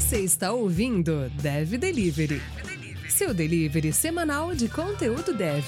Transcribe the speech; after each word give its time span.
Você 0.00 0.20
está 0.20 0.50
ouvindo 0.50 1.30
Dev 1.42 1.76
Delivery, 1.76 2.40
seu 3.08 3.34
delivery 3.34 3.92
semanal 3.92 4.54
de 4.54 4.66
conteúdo 4.66 5.34
dev. 5.34 5.62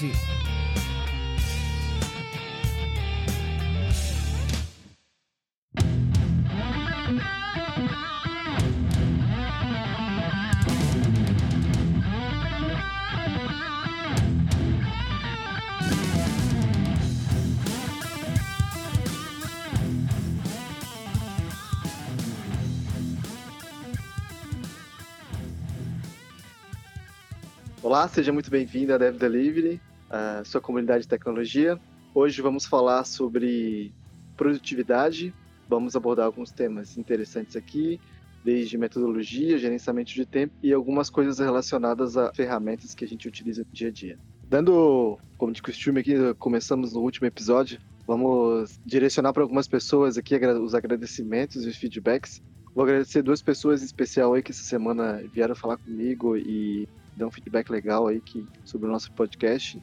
Olá, 27.93 28.07
seja 28.07 28.33
muito 28.33 28.49
bem-vindo 28.49 28.91
à 28.91 28.97
Dev 28.97 29.19
Delivery, 29.19 29.79
a 30.09 30.43
sua 30.43 30.59
comunidade 30.59 31.03
de 31.03 31.07
tecnologia. 31.07 31.79
Hoje 32.11 32.41
vamos 32.41 32.65
falar 32.65 33.03
sobre 33.03 33.93
produtividade. 34.35 35.31
Vamos 35.69 35.95
abordar 35.95 36.25
alguns 36.25 36.49
temas 36.49 36.97
interessantes 36.97 37.55
aqui, 37.55 38.01
desde 38.43 38.79
metodologia, 38.79 39.59
gerenciamento 39.59 40.11
de 40.11 40.25
tempo 40.25 40.55
e 40.63 40.73
algumas 40.73 41.07
coisas 41.07 41.37
relacionadas 41.37 42.17
a 42.17 42.33
ferramentas 42.33 42.95
que 42.95 43.05
a 43.05 43.07
gente 43.07 43.27
utiliza 43.27 43.63
no 43.63 43.71
dia 43.71 43.89
a 43.89 43.91
dia. 43.91 44.17
Dando, 44.49 45.19
como 45.37 45.51
de 45.51 45.61
costume 45.61 45.99
aqui, 45.99 46.15
começamos 46.39 46.93
no 46.93 47.01
último 47.01 47.27
episódio, 47.27 47.79
vamos 48.07 48.79
direcionar 48.83 49.33
para 49.33 49.43
algumas 49.43 49.67
pessoas 49.67 50.17
aqui 50.17 50.35
os 50.35 50.73
agradecimentos 50.73 51.63
e 51.63 51.69
os 51.69 51.77
feedbacks. 51.77 52.41
Vou 52.73 52.85
agradecer 52.85 53.21
duas 53.21 53.43
pessoas 53.43 53.83
em 53.83 53.85
especial 53.85 54.33
aí 54.33 54.41
que 54.41 54.49
essa 54.49 54.63
semana 54.63 55.23
vieram 55.31 55.53
falar 55.53 55.77
comigo 55.77 56.35
e 56.35 56.89
deu 57.15 57.27
um 57.27 57.31
feedback 57.31 57.69
legal 57.69 58.07
aí 58.07 58.19
que, 58.19 58.45
sobre 58.65 58.87
o 58.87 58.91
nosso 58.91 59.11
podcast. 59.13 59.81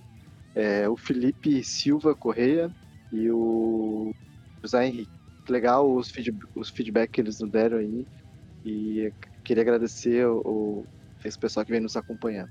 É, 0.55 0.89
o 0.89 0.97
Felipe 0.97 1.63
Silva 1.63 2.15
Correia 2.15 2.75
e 3.13 3.31
o 3.31 4.13
José 4.63 4.87
Henrique. 4.87 5.11
Legal 5.49 5.91
os, 5.93 6.11
feed, 6.11 6.37
os 6.55 6.71
feedback 6.71 7.11
que 7.11 7.21
eles 7.21 7.41
nos 7.41 7.51
deram 7.51 7.79
aí. 7.79 8.07
E 8.65 9.13
queria 9.45 9.63
agradecer 9.63 10.27
o, 10.27 10.85
esse 11.25 11.39
pessoal 11.39 11.65
que 11.65 11.73
vem 11.73 11.81
nos 11.81 11.97
acompanhando. 11.97 12.51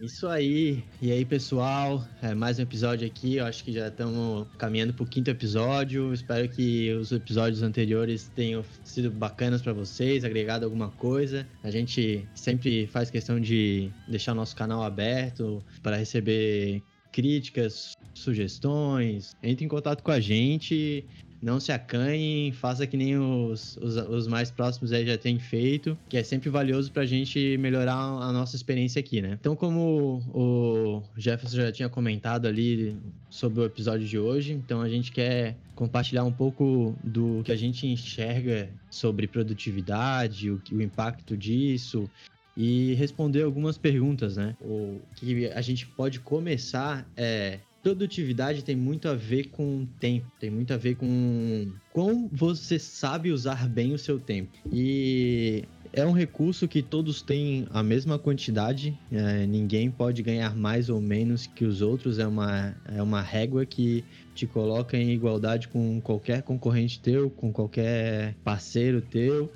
Isso 0.00 0.28
aí. 0.28 0.84
E 1.00 1.10
aí, 1.10 1.24
pessoal? 1.24 2.06
É 2.20 2.34
mais 2.34 2.58
um 2.58 2.62
episódio 2.62 3.06
aqui. 3.06 3.36
Eu 3.36 3.46
acho 3.46 3.64
que 3.64 3.72
já 3.72 3.88
estamos 3.88 4.46
caminhando 4.58 4.92
para 4.92 5.02
o 5.02 5.06
quinto 5.06 5.30
episódio. 5.30 6.12
Espero 6.12 6.46
que 6.50 6.92
os 6.92 7.12
episódios 7.12 7.62
anteriores 7.62 8.30
tenham 8.34 8.62
sido 8.84 9.10
bacanas 9.10 9.62
para 9.62 9.72
vocês, 9.72 10.22
agregado 10.22 10.66
alguma 10.66 10.90
coisa. 10.90 11.46
A 11.62 11.70
gente 11.70 12.28
sempre 12.34 12.86
faz 12.88 13.10
questão 13.10 13.40
de 13.40 13.90
deixar 14.06 14.32
o 14.32 14.34
nosso 14.34 14.54
canal 14.54 14.82
aberto 14.82 15.64
para 15.82 15.96
receber 15.96 16.82
críticas, 17.10 17.96
sugestões. 18.12 19.34
Entre 19.42 19.64
em 19.64 19.68
contato 19.68 20.02
com 20.02 20.10
a 20.10 20.20
gente 20.20 21.06
não 21.42 21.60
se 21.60 21.72
acanhem, 21.72 22.52
faça 22.52 22.86
que 22.86 22.96
nem 22.96 23.18
os, 23.18 23.76
os, 23.76 23.96
os, 23.96 24.26
mais 24.26 24.50
próximos 24.50 24.92
aí 24.92 25.06
já 25.06 25.18
têm 25.18 25.38
feito, 25.38 25.96
que 26.08 26.16
é 26.16 26.22
sempre 26.22 26.48
valioso 26.48 26.90
para 26.90 27.02
a 27.02 27.06
gente 27.06 27.56
melhorar 27.58 27.94
a 27.94 28.32
nossa 28.32 28.56
experiência 28.56 29.00
aqui, 29.00 29.20
né? 29.20 29.36
Então, 29.40 29.54
como 29.54 30.22
o 30.34 31.02
Jefferson 31.16 31.56
já 31.56 31.72
tinha 31.72 31.88
comentado 31.88 32.46
ali 32.46 32.96
sobre 33.28 33.60
o 33.60 33.64
episódio 33.64 34.06
de 34.06 34.18
hoje, 34.18 34.52
então 34.52 34.80
a 34.80 34.88
gente 34.88 35.12
quer 35.12 35.56
compartilhar 35.74 36.24
um 36.24 36.32
pouco 36.32 36.96
do 37.04 37.42
que 37.44 37.52
a 37.52 37.56
gente 37.56 37.86
enxerga 37.86 38.68
sobre 38.90 39.26
produtividade, 39.26 40.50
o, 40.50 40.60
o 40.72 40.80
impacto 40.80 41.36
disso, 41.36 42.08
e 42.56 42.94
responder 42.94 43.42
algumas 43.42 43.76
perguntas, 43.76 44.36
né? 44.36 44.56
O 44.60 44.98
que 45.14 45.46
a 45.48 45.60
gente 45.60 45.86
pode 45.86 46.20
começar 46.20 47.06
é 47.16 47.58
produtividade 47.86 48.64
tem 48.64 48.74
muito 48.74 49.08
a 49.08 49.14
ver 49.14 49.44
com 49.44 49.86
tempo, 50.00 50.26
tem 50.40 50.50
muito 50.50 50.74
a 50.74 50.76
ver 50.76 50.96
com 50.96 51.68
como 51.92 52.28
você 52.32 52.80
sabe 52.80 53.30
usar 53.30 53.68
bem 53.68 53.94
o 53.94 53.98
seu 53.98 54.18
tempo. 54.18 54.50
E 54.72 55.62
é 55.92 56.04
um 56.04 56.10
recurso 56.10 56.66
que 56.66 56.82
todos 56.82 57.22
têm 57.22 57.64
a 57.70 57.84
mesma 57.84 58.18
quantidade, 58.18 58.98
é, 59.12 59.46
ninguém 59.46 59.88
pode 59.88 60.20
ganhar 60.20 60.56
mais 60.56 60.90
ou 60.90 61.00
menos 61.00 61.46
que 61.46 61.64
os 61.64 61.80
outros, 61.80 62.18
é 62.18 62.26
uma, 62.26 62.74
é 62.92 63.00
uma 63.00 63.22
régua 63.22 63.64
que 63.64 64.02
te 64.34 64.48
coloca 64.48 64.96
em 64.96 65.12
igualdade 65.12 65.68
com 65.68 66.00
qualquer 66.00 66.42
concorrente 66.42 66.98
teu, 66.98 67.30
com 67.30 67.52
qualquer 67.52 68.34
parceiro 68.42 69.00
teu. 69.00 69.48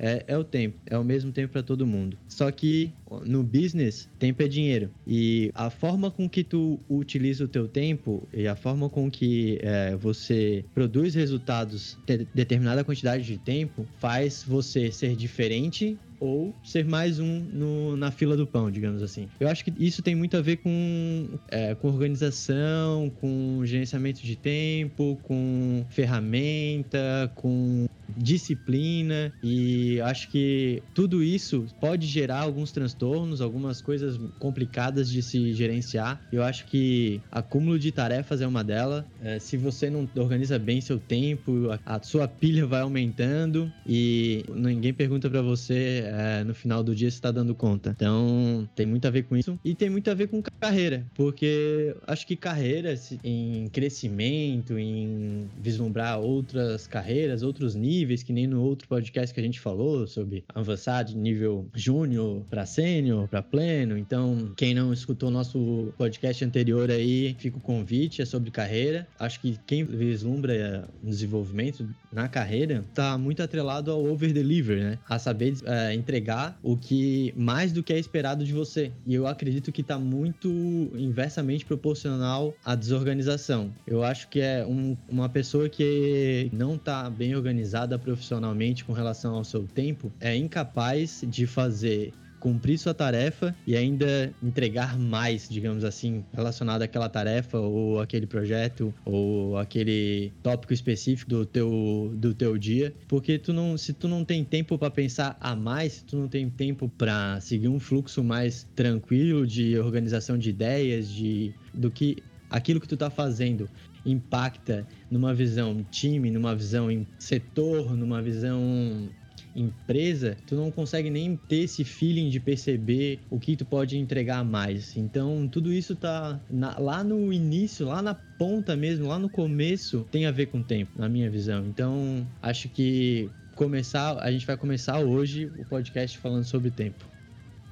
É, 0.00 0.24
é 0.26 0.38
o 0.38 0.42
tempo, 0.42 0.78
é 0.86 0.96
o 0.96 1.04
mesmo 1.04 1.30
tempo 1.30 1.52
para 1.52 1.62
todo 1.62 1.86
mundo. 1.86 2.16
Só 2.26 2.50
que 2.50 2.90
no 3.26 3.42
business, 3.42 4.08
tempo 4.18 4.42
é 4.42 4.48
dinheiro. 4.48 4.90
E 5.06 5.50
a 5.54 5.68
forma 5.68 6.10
com 6.10 6.28
que 6.28 6.42
tu 6.42 6.80
utiliza 6.88 7.44
o 7.44 7.48
teu 7.48 7.68
tempo 7.68 8.26
e 8.32 8.48
a 8.48 8.56
forma 8.56 8.88
com 8.88 9.10
que 9.10 9.58
é, 9.62 9.94
você 9.96 10.64
produz 10.74 11.14
resultados 11.14 11.98
de 12.06 12.26
determinada 12.34 12.82
quantidade 12.82 13.24
de 13.24 13.36
tempo 13.36 13.86
faz 13.98 14.42
você 14.42 14.90
ser 14.90 15.14
diferente 15.14 15.98
ou 16.18 16.54
ser 16.62 16.84
mais 16.84 17.18
um 17.18 17.40
no, 17.40 17.96
na 17.96 18.10
fila 18.10 18.36
do 18.36 18.46
pão, 18.46 18.70
digamos 18.70 19.02
assim. 19.02 19.28
Eu 19.40 19.48
acho 19.48 19.64
que 19.64 19.72
isso 19.78 20.02
tem 20.02 20.14
muito 20.14 20.36
a 20.36 20.42
ver 20.42 20.58
com, 20.58 21.28
é, 21.48 21.74
com 21.74 21.88
organização, 21.88 23.10
com 23.20 23.62
gerenciamento 23.64 24.20
de 24.20 24.36
tempo, 24.36 25.18
com 25.22 25.84
ferramenta, 25.88 27.32
com 27.34 27.86
disciplina 28.20 29.32
e 29.42 30.00
acho 30.02 30.28
que 30.30 30.82
tudo 30.94 31.22
isso 31.22 31.66
pode 31.80 32.06
gerar 32.06 32.40
alguns 32.40 32.72
transtornos, 32.72 33.40
algumas 33.40 33.80
coisas 33.80 34.18
complicadas 34.38 35.10
de 35.10 35.22
se 35.22 35.52
gerenciar. 35.52 36.20
Eu 36.32 36.42
acho 36.42 36.66
que 36.66 37.20
acúmulo 37.30 37.78
de 37.78 37.90
tarefas 37.90 38.40
é 38.40 38.46
uma 38.46 38.62
delas. 38.62 39.04
É, 39.22 39.38
se 39.38 39.56
você 39.56 39.88
não 39.88 40.08
organiza 40.16 40.58
bem 40.58 40.80
seu 40.80 40.98
tempo, 40.98 41.70
a, 41.84 41.96
a 41.96 42.02
sua 42.02 42.28
pilha 42.28 42.66
vai 42.66 42.80
aumentando 42.80 43.70
e 43.86 44.44
ninguém 44.54 44.92
pergunta 44.92 45.28
para 45.30 45.42
você 45.42 46.04
é, 46.04 46.44
no 46.44 46.54
final 46.54 46.82
do 46.82 46.94
dia 46.94 47.10
se 47.10 47.16
está 47.16 47.30
dando 47.30 47.54
conta. 47.54 47.90
Então 47.90 48.68
tem 48.74 48.86
muito 48.86 49.06
a 49.06 49.10
ver 49.10 49.24
com 49.24 49.36
isso 49.36 49.58
e 49.64 49.74
tem 49.74 49.88
muito 49.88 50.10
a 50.10 50.14
ver 50.14 50.28
com 50.28 50.42
carreira, 50.60 51.06
porque 51.14 51.94
acho 52.06 52.26
que 52.26 52.36
carreira 52.36 52.94
em 53.24 53.66
crescimento, 53.68 54.78
em 54.78 55.48
vislumbrar 55.58 56.20
outras 56.20 56.86
carreiras, 56.86 57.42
outros 57.42 57.74
níveis, 57.74 58.09
que 58.22 58.32
nem 58.32 58.46
no 58.46 58.62
outro 58.62 58.88
podcast 58.88 59.32
que 59.32 59.40
a 59.40 59.42
gente 59.42 59.60
falou 59.60 60.06
sobre 60.06 60.44
avançar 60.54 61.04
de 61.04 61.16
nível 61.16 61.68
júnior 61.74 62.42
para 62.50 62.66
sênior, 62.66 63.28
para 63.28 63.42
pleno. 63.42 63.96
Então, 63.96 64.52
quem 64.56 64.74
não 64.74 64.92
escutou 64.92 65.30
nosso 65.30 65.92
podcast 65.96 66.44
anterior 66.44 66.90
aí, 66.90 67.36
fica 67.38 67.56
o 67.56 67.60
convite, 67.60 68.20
é 68.20 68.24
sobre 68.24 68.50
carreira. 68.50 69.06
Acho 69.18 69.40
que 69.40 69.58
quem 69.66 69.84
vislumbra 69.84 70.88
um 71.02 71.08
desenvolvimento 71.10 71.88
na 72.12 72.28
carreira 72.28 72.84
tá 72.94 73.16
muito 73.16 73.42
atrelado 73.42 73.90
ao 73.90 74.04
over 74.04 74.32
deliver, 74.32 74.80
né? 74.80 74.98
A 75.08 75.18
saber 75.18 75.54
é, 75.64 75.94
entregar 75.94 76.58
o 76.62 76.76
que 76.76 77.32
mais 77.36 77.72
do 77.72 77.82
que 77.82 77.92
é 77.92 77.98
esperado 77.98 78.44
de 78.44 78.52
você. 78.52 78.92
E 79.06 79.14
eu 79.14 79.26
acredito 79.26 79.70
que 79.70 79.80
está 79.80 79.98
muito 79.98 80.48
inversamente 80.94 81.64
proporcional 81.64 82.54
à 82.64 82.74
desorganização. 82.74 83.72
Eu 83.86 84.02
acho 84.02 84.28
que 84.28 84.40
é 84.40 84.66
um, 84.66 84.96
uma 85.08 85.28
pessoa 85.28 85.68
que 85.68 86.50
não 86.52 86.74
está 86.74 87.08
bem 87.08 87.34
organizada 87.34 87.98
profissionalmente 88.00 88.84
com 88.84 88.92
relação 88.92 89.34
ao 89.34 89.44
seu 89.44 89.64
tempo 89.64 90.12
é 90.20 90.34
incapaz 90.34 91.22
de 91.26 91.46
fazer 91.46 92.12
cumprir 92.40 92.78
sua 92.78 92.94
tarefa 92.94 93.54
e 93.66 93.76
ainda 93.76 94.32
entregar 94.42 94.98
mais, 94.98 95.46
digamos 95.48 95.84
assim, 95.84 96.24
relacionado 96.32 96.82
àquela 96.82 97.08
tarefa 97.08 97.58
ou 97.58 98.00
aquele 98.00 98.26
projeto 98.26 98.92
ou 99.04 99.58
aquele 99.58 100.32
tópico 100.42 100.72
específico 100.72 101.30
do 101.30 101.44
teu, 101.46 102.10
do 102.16 102.34
teu 102.34 102.56
dia, 102.56 102.92
porque 103.06 103.38
tu 103.38 103.52
não, 103.52 103.76
se 103.76 103.92
tu 103.92 104.08
não 104.08 104.24
tem 104.24 104.42
tempo 104.42 104.78
para 104.78 104.90
pensar 104.90 105.36
a 105.38 105.54
mais, 105.54 105.92
se 105.92 106.04
tu 106.04 106.16
não 106.16 106.26
tem 106.26 106.48
tempo 106.48 106.90
para 106.96 107.38
seguir 107.40 107.68
um 107.68 107.78
fluxo 107.78 108.24
mais 108.24 108.66
tranquilo 108.74 109.46
de 109.46 109.78
organização 109.78 110.38
de 110.38 110.48
ideias, 110.50 111.08
de 111.08 111.52
do 111.74 111.90
que 111.90 112.16
aquilo 112.48 112.80
que 112.80 112.88
tu 112.88 112.96
tá 112.96 113.10
fazendo 113.10 113.68
impacta 114.04 114.86
numa 115.10 115.34
visão 115.34 115.84
time, 115.90 116.30
numa 116.30 116.54
visão 116.54 116.90
em 116.90 117.06
setor, 117.18 117.96
numa 117.96 118.22
visão 118.22 119.10
empresa, 119.54 120.36
tu 120.46 120.54
não 120.54 120.70
consegue 120.70 121.10
nem 121.10 121.36
ter 121.36 121.64
esse 121.64 121.84
feeling 121.84 122.28
de 122.28 122.38
perceber 122.38 123.20
o 123.28 123.38
que 123.38 123.56
tu 123.56 123.64
pode 123.64 123.98
entregar 123.98 124.44
mais. 124.44 124.96
Então, 124.96 125.48
tudo 125.48 125.72
isso 125.72 125.96
tá 125.96 126.40
na, 126.48 126.78
lá 126.78 127.02
no 127.02 127.32
início, 127.32 127.86
lá 127.86 128.00
na 128.00 128.14
ponta 128.14 128.76
mesmo, 128.76 129.08
lá 129.08 129.18
no 129.18 129.28
começo, 129.28 130.06
tem 130.10 130.26
a 130.26 130.30
ver 130.30 130.46
com 130.46 130.60
o 130.60 130.64
tempo, 130.64 130.92
na 130.96 131.08
minha 131.08 131.30
visão. 131.30 131.66
Então, 131.66 132.26
acho 132.40 132.68
que 132.68 133.28
começar, 133.54 134.18
a 134.20 134.30
gente 134.30 134.46
vai 134.46 134.56
começar 134.56 135.00
hoje 135.00 135.50
o 135.58 135.64
podcast 135.64 136.16
falando 136.18 136.44
sobre 136.44 136.70
tempo. 136.70 137.09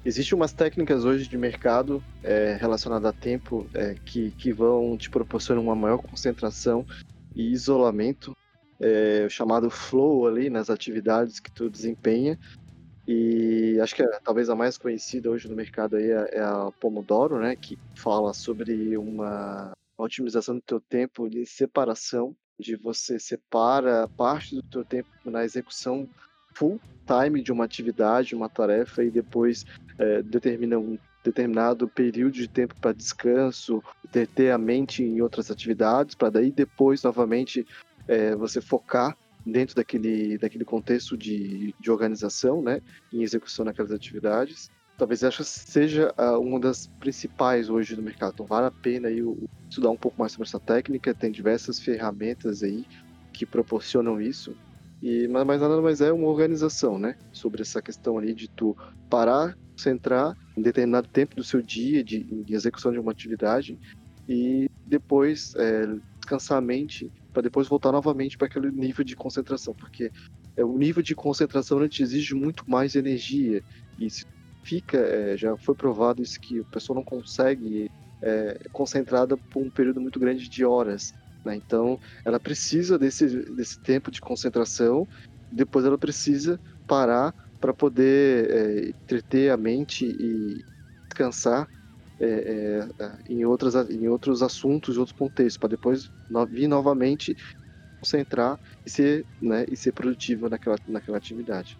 Existem 0.05 0.35
umas 0.35 0.53
técnicas 0.53 1.03
hoje 1.03 1.27
de 1.27 1.37
mercado 1.37 2.01
é, 2.23 2.53
relacionadas 2.53 3.09
a 3.09 3.13
tempo 3.13 3.67
é, 3.73 3.95
que, 4.05 4.31
que 4.31 4.53
vão 4.53 4.97
te 4.97 5.09
proporcionar 5.09 5.61
uma 5.61 5.75
maior 5.75 5.97
concentração 5.97 6.85
e 7.35 7.51
isolamento 7.51 8.33
é, 8.79 9.25
o 9.25 9.29
chamado 9.29 9.69
flow 9.69 10.25
ali 10.25 10.49
nas 10.49 10.69
atividades 10.69 11.39
que 11.39 11.51
tu 11.51 11.69
desempenha. 11.69 12.39
E 13.05 13.77
acho 13.81 13.93
que 13.95 14.01
é, 14.01 14.19
talvez 14.23 14.49
a 14.49 14.55
mais 14.55 14.77
conhecida 14.77 15.29
hoje 15.29 15.49
no 15.49 15.55
mercado 15.55 15.97
aí 15.97 16.11
é, 16.11 16.37
é 16.37 16.41
a 16.41 16.71
Pomodoro, 16.79 17.39
né? 17.39 17.55
Que 17.55 17.77
fala 17.97 18.33
sobre 18.33 18.95
uma 18.97 19.71
otimização 19.97 20.55
do 20.55 20.61
teu 20.61 20.79
tempo 20.79 21.29
de 21.29 21.45
separação, 21.45 22.33
de 22.57 22.75
você 22.77 23.19
separa 23.19 24.07
parte 24.15 24.55
do 24.55 24.63
teu 24.63 24.85
tempo 24.85 25.09
na 25.25 25.43
execução 25.43 26.07
full 26.55 26.79
time 27.05 27.41
de 27.41 27.51
uma 27.51 27.65
atividade, 27.65 28.35
uma 28.35 28.49
tarefa 28.49 29.03
e 29.03 29.09
depois 29.09 29.65
é, 29.99 30.23
determina 30.23 30.79
um 30.79 30.97
determinado 31.23 31.87
período 31.87 32.33
de 32.33 32.47
tempo 32.47 32.73
para 32.79 32.93
descanso, 32.93 33.83
ter, 34.11 34.25
ter, 34.27 34.51
a 34.51 34.57
mente 34.57 35.03
em 35.03 35.21
outras 35.21 35.51
atividades, 35.51 36.15
para 36.15 36.29
daí 36.29 36.51
depois 36.51 37.03
novamente 37.03 37.67
é, 38.07 38.33
você 38.35 38.61
focar 38.61 39.15
dentro 39.45 39.75
daquele, 39.75 40.37
daquele 40.37 40.63
contexto 40.63 41.17
de, 41.17 41.75
de 41.79 41.91
organização, 41.91 42.61
né, 42.61 42.81
em 43.11 43.21
execução 43.21 43.65
naquelas 43.65 43.91
atividades. 43.91 44.71
Talvez 44.97 45.23
essa 45.23 45.43
seja 45.43 46.13
uma 46.41 46.59
das 46.59 46.87
principais 46.99 47.69
hoje 47.69 47.95
no 47.95 48.01
mercado. 48.01 48.33
Então 48.33 48.45
vale 48.45 48.67
a 48.67 48.71
pena 48.71 49.07
aí, 49.07 49.23
estudar 49.69 49.89
um 49.91 49.95
pouco 49.95 50.19
mais 50.19 50.33
sobre 50.33 50.45
essa 50.45 50.59
técnica. 50.59 51.13
Tem 51.13 51.31
diversas 51.31 51.79
ferramentas 51.79 52.63
aí 52.63 52.85
que 53.31 53.45
proporcionam 53.45 54.19
isso. 54.19 54.53
E, 55.01 55.27
mas, 55.27 55.45
mas 55.45 55.61
nada 55.61 55.81
mais 55.81 56.01
é 56.01 56.11
uma 56.11 56.27
organização, 56.27 56.99
né? 56.99 57.15
Sobre 57.31 57.61
essa 57.61 57.81
questão 57.81 58.17
ali 58.17 58.33
de 58.33 58.47
tu 58.49 58.75
parar, 59.09 59.57
centrar 59.79 60.35
em 60.57 60.61
determinado 60.61 61.07
tempo 61.07 61.35
do 61.35 61.43
seu 61.43 61.61
dia 61.61 62.03
de, 62.03 62.23
de 62.43 62.53
execução 62.53 62.91
de 62.91 62.99
uma 62.99 63.11
atividade 63.11 63.79
e 64.27 64.67
depois 64.85 65.53
é, 65.55 65.85
descansar 66.21 66.57
a 66.57 66.61
mente 66.61 67.11
para 67.31 67.43
depois 67.43 67.67
voltar 67.67 67.91
novamente 67.91 68.37
para 68.37 68.47
aquele 68.47 68.71
nível 68.71 69.05
de 69.05 69.15
concentração, 69.15 69.73
porque 69.73 70.11
é, 70.57 70.63
o 70.63 70.77
nível 70.77 71.01
de 71.01 71.15
concentração 71.15 71.87
te 71.87 72.03
exige 72.03 72.35
muito 72.35 72.69
mais 72.69 72.95
energia 72.95 73.63
e 73.97 74.09
se 74.09 74.23
fica, 74.63 74.97
é, 74.97 75.37
já 75.37 75.55
foi 75.57 75.75
provado 75.75 76.21
isso 76.21 76.37
que 76.41 76.59
a 76.59 76.65
pessoa 76.65 76.95
não 76.95 77.03
consegue 77.03 77.89
é, 78.21 78.59
concentrada 78.71 79.37
por 79.49 79.63
um 79.63 79.71
período 79.71 80.01
muito 80.01 80.19
grande 80.19 80.49
de 80.49 80.65
horas, 80.65 81.13
né? 81.43 81.55
então 81.55 81.99
ela 82.25 82.39
precisa 82.39 82.97
desse, 82.97 83.27
desse 83.53 83.79
tempo 83.79 84.11
de 84.11 84.21
concentração, 84.21 85.07
depois 85.51 85.85
ela 85.85 85.97
precisa 85.97 86.59
parar 86.87 87.33
para 87.59 87.73
poder 87.73 88.49
é, 88.49 88.89
entreter 88.89 89.51
a 89.51 89.57
mente 89.57 90.05
e 90.05 90.63
descansar 91.07 91.67
é, 92.19 92.25
é, 92.25 93.03
é, 93.03 93.17
em, 93.29 93.45
outras, 93.45 93.75
em 93.89 94.07
outros 94.07 94.41
assuntos, 94.43 94.95
em 94.95 94.99
outros 94.99 95.17
contextos, 95.17 95.57
para 95.57 95.69
depois 95.69 96.11
no, 96.29 96.45
vir 96.45 96.67
novamente 96.67 97.35
concentrar 97.99 98.59
e 98.85 98.89
ser, 98.89 99.25
né, 99.41 99.65
e 99.69 99.75
ser 99.75 99.91
produtivo 99.91 100.49
naquela, 100.49 100.77
naquela 100.87 101.17
atividade. 101.17 101.77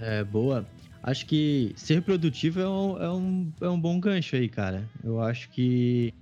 É, 0.00 0.24
boa. 0.24 0.66
Acho 1.02 1.26
que 1.26 1.74
ser 1.76 2.02
produtivo 2.02 2.60
é 2.60 2.68
um, 2.68 3.02
é, 3.02 3.10
um, 3.10 3.52
é 3.60 3.68
um 3.68 3.80
bom 3.80 4.00
gancho 4.00 4.36
aí, 4.36 4.48
cara. 4.48 4.88
Eu 5.02 5.20
acho 5.20 5.50
que 5.50 6.14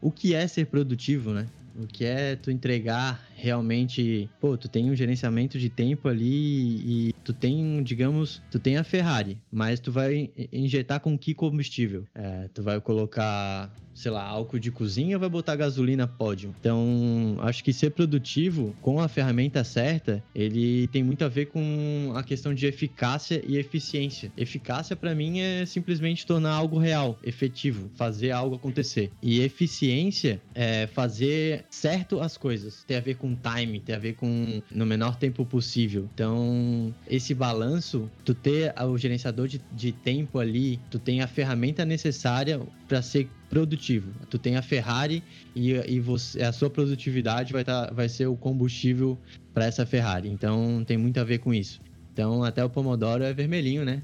o 0.00 0.10
que 0.10 0.34
é 0.34 0.46
ser 0.46 0.66
produtivo, 0.66 1.32
né? 1.32 1.46
O 1.76 1.86
que 1.86 2.04
é 2.04 2.36
tu 2.36 2.50
entregar 2.50 3.27
realmente, 3.38 4.28
pô, 4.40 4.56
tu 4.56 4.68
tem 4.68 4.90
um 4.90 4.96
gerenciamento 4.96 5.58
de 5.58 5.70
tempo 5.70 6.08
ali 6.08 7.08
e 7.08 7.14
tu 7.24 7.32
tem, 7.32 7.82
digamos, 7.82 8.42
tu 8.50 8.58
tem 8.58 8.76
a 8.76 8.84
Ferrari, 8.84 9.38
mas 9.50 9.80
tu 9.80 9.92
vai 9.92 10.30
injetar 10.52 11.00
com 11.00 11.16
que 11.16 11.34
combustível? 11.34 12.04
É, 12.14 12.48
tu 12.52 12.62
vai 12.62 12.80
colocar, 12.80 13.72
sei 13.94 14.10
lá, 14.10 14.24
álcool 14.24 14.58
de 14.58 14.70
cozinha 14.70 15.16
ou 15.16 15.20
vai 15.20 15.28
botar 15.28 15.54
gasolina 15.54 16.06
pódio? 16.06 16.54
Então, 16.58 17.36
acho 17.40 17.62
que 17.62 17.72
ser 17.72 17.90
produtivo 17.90 18.74
com 18.80 19.00
a 19.00 19.08
ferramenta 19.08 19.62
certa, 19.62 20.22
ele 20.34 20.88
tem 20.88 21.02
muito 21.02 21.24
a 21.24 21.28
ver 21.28 21.46
com 21.46 22.12
a 22.14 22.22
questão 22.22 22.52
de 22.52 22.66
eficácia 22.66 23.42
e 23.46 23.56
eficiência. 23.56 24.32
Eficácia 24.36 24.96
para 24.96 25.14
mim 25.14 25.40
é 25.40 25.64
simplesmente 25.64 26.26
tornar 26.26 26.52
algo 26.52 26.78
real, 26.78 27.18
efetivo, 27.22 27.90
fazer 27.94 28.32
algo 28.32 28.56
acontecer. 28.56 29.12
E 29.22 29.40
eficiência 29.40 30.40
é 30.54 30.86
fazer 30.88 31.64
certo 31.70 32.20
as 32.20 32.36
coisas. 32.36 32.82
Tem 32.84 32.96
a 32.96 33.00
ver 33.00 33.14
com 33.14 33.27
com 33.28 33.36
time, 33.36 33.80
tem 33.80 33.94
a 33.94 33.98
ver 33.98 34.14
com 34.14 34.62
no 34.70 34.86
menor 34.86 35.16
tempo 35.16 35.44
possível. 35.44 36.08
Então, 36.14 36.94
esse 37.06 37.34
balanço, 37.34 38.10
tu 38.24 38.34
ter 38.34 38.74
o 38.80 38.96
gerenciador 38.96 39.48
de, 39.48 39.60
de 39.72 39.92
tempo 39.92 40.38
ali, 40.38 40.78
tu 40.90 40.98
tem 40.98 41.20
a 41.20 41.26
ferramenta 41.26 41.84
necessária 41.84 42.60
para 42.86 43.02
ser 43.02 43.28
produtivo. 43.50 44.12
Tu 44.30 44.38
tem 44.38 44.56
a 44.56 44.62
Ferrari 44.62 45.22
e, 45.54 45.72
e 45.72 46.00
você, 46.00 46.42
a 46.42 46.52
sua 46.52 46.70
produtividade 46.70 47.52
vai, 47.52 47.64
tá, 47.64 47.90
vai 47.92 48.08
ser 48.08 48.26
o 48.26 48.36
combustível 48.36 49.18
para 49.52 49.66
essa 49.66 49.84
Ferrari. 49.84 50.28
Então, 50.28 50.84
tem 50.84 50.96
muito 50.96 51.18
a 51.18 51.24
ver 51.24 51.38
com 51.38 51.52
isso. 51.52 51.80
Então, 52.12 52.42
até 52.42 52.64
o 52.64 52.70
Pomodoro 52.70 53.24
é 53.24 53.32
vermelhinho, 53.32 53.84
né? 53.84 54.02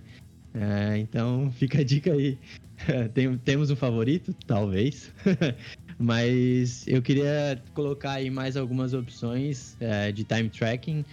É, 0.54 0.98
então, 0.98 1.50
fica 1.58 1.80
a 1.80 1.84
dica 1.84 2.12
aí. 2.12 2.38
Tem, 3.14 3.38
temos 3.38 3.70
um 3.70 3.76
favorito? 3.76 4.34
Talvez. 4.46 5.12
Mas 5.98 6.86
eu 6.86 7.00
queria 7.02 7.62
colocar 7.72 8.12
aí 8.12 8.30
mais 8.30 8.56
algumas 8.56 8.92
opções 8.94 9.76
é, 9.80 10.10
de 10.12 10.24
time 10.24 10.50
tracking. 10.50 11.04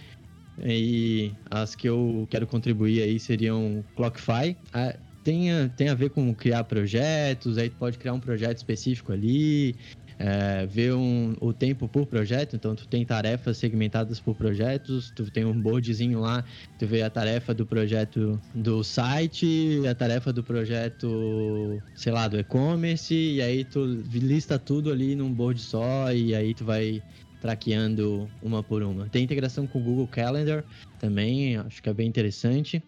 E 0.58 1.38
as 1.50 1.74
que 1.74 1.88
eu 1.88 2.26
quero 2.30 2.46
contribuir 2.46 3.02
aí 3.02 3.18
seriam 3.18 3.84
Clockify. 3.94 4.56
Ah, 4.72 4.98
tem, 5.22 5.48
tem 5.76 5.88
a 5.88 5.94
ver 5.94 6.10
com 6.10 6.34
criar 6.34 6.64
projetos, 6.64 7.56
aí 7.56 7.70
pode 7.70 7.98
criar 7.98 8.12
um 8.12 8.20
projeto 8.20 8.56
específico 8.58 9.12
ali, 9.12 9.78
é, 10.18 10.66
ver 10.66 10.94
um, 10.94 11.34
o 11.40 11.52
tempo 11.52 11.88
por 11.88 12.06
projeto, 12.06 12.56
então 12.56 12.74
tu 12.74 12.86
tem 12.86 13.04
tarefas 13.04 13.56
segmentadas 13.56 14.20
por 14.20 14.34
projetos, 14.34 15.10
tu 15.10 15.30
tem 15.30 15.44
um 15.44 15.60
boardzinho 15.60 16.20
lá, 16.20 16.44
tu 16.78 16.86
vê 16.86 17.02
a 17.02 17.10
tarefa 17.10 17.54
do 17.54 17.66
projeto 17.66 18.40
do 18.54 18.82
site, 18.82 19.82
a 19.88 19.94
tarefa 19.94 20.32
do 20.32 20.42
projeto, 20.42 21.82
sei 21.94 22.12
lá, 22.12 22.28
do 22.28 22.38
e-commerce, 22.38 23.14
e 23.14 23.42
aí 23.42 23.64
tu 23.64 23.84
lista 23.84 24.58
tudo 24.58 24.92
ali 24.92 25.14
num 25.14 25.32
board 25.32 25.60
só, 25.60 26.12
e 26.12 26.34
aí 26.34 26.54
tu 26.54 26.64
vai 26.64 27.02
traqueando 27.40 28.30
uma 28.40 28.62
por 28.62 28.82
uma. 28.82 29.08
Tem 29.08 29.24
integração 29.24 29.66
com 29.66 29.80
o 29.80 29.82
Google 29.82 30.06
Calendar 30.06 30.64
também, 30.98 31.56
acho 31.56 31.82
que 31.82 31.88
é 31.88 31.94
bem 31.94 32.08
interessante. 32.08 32.80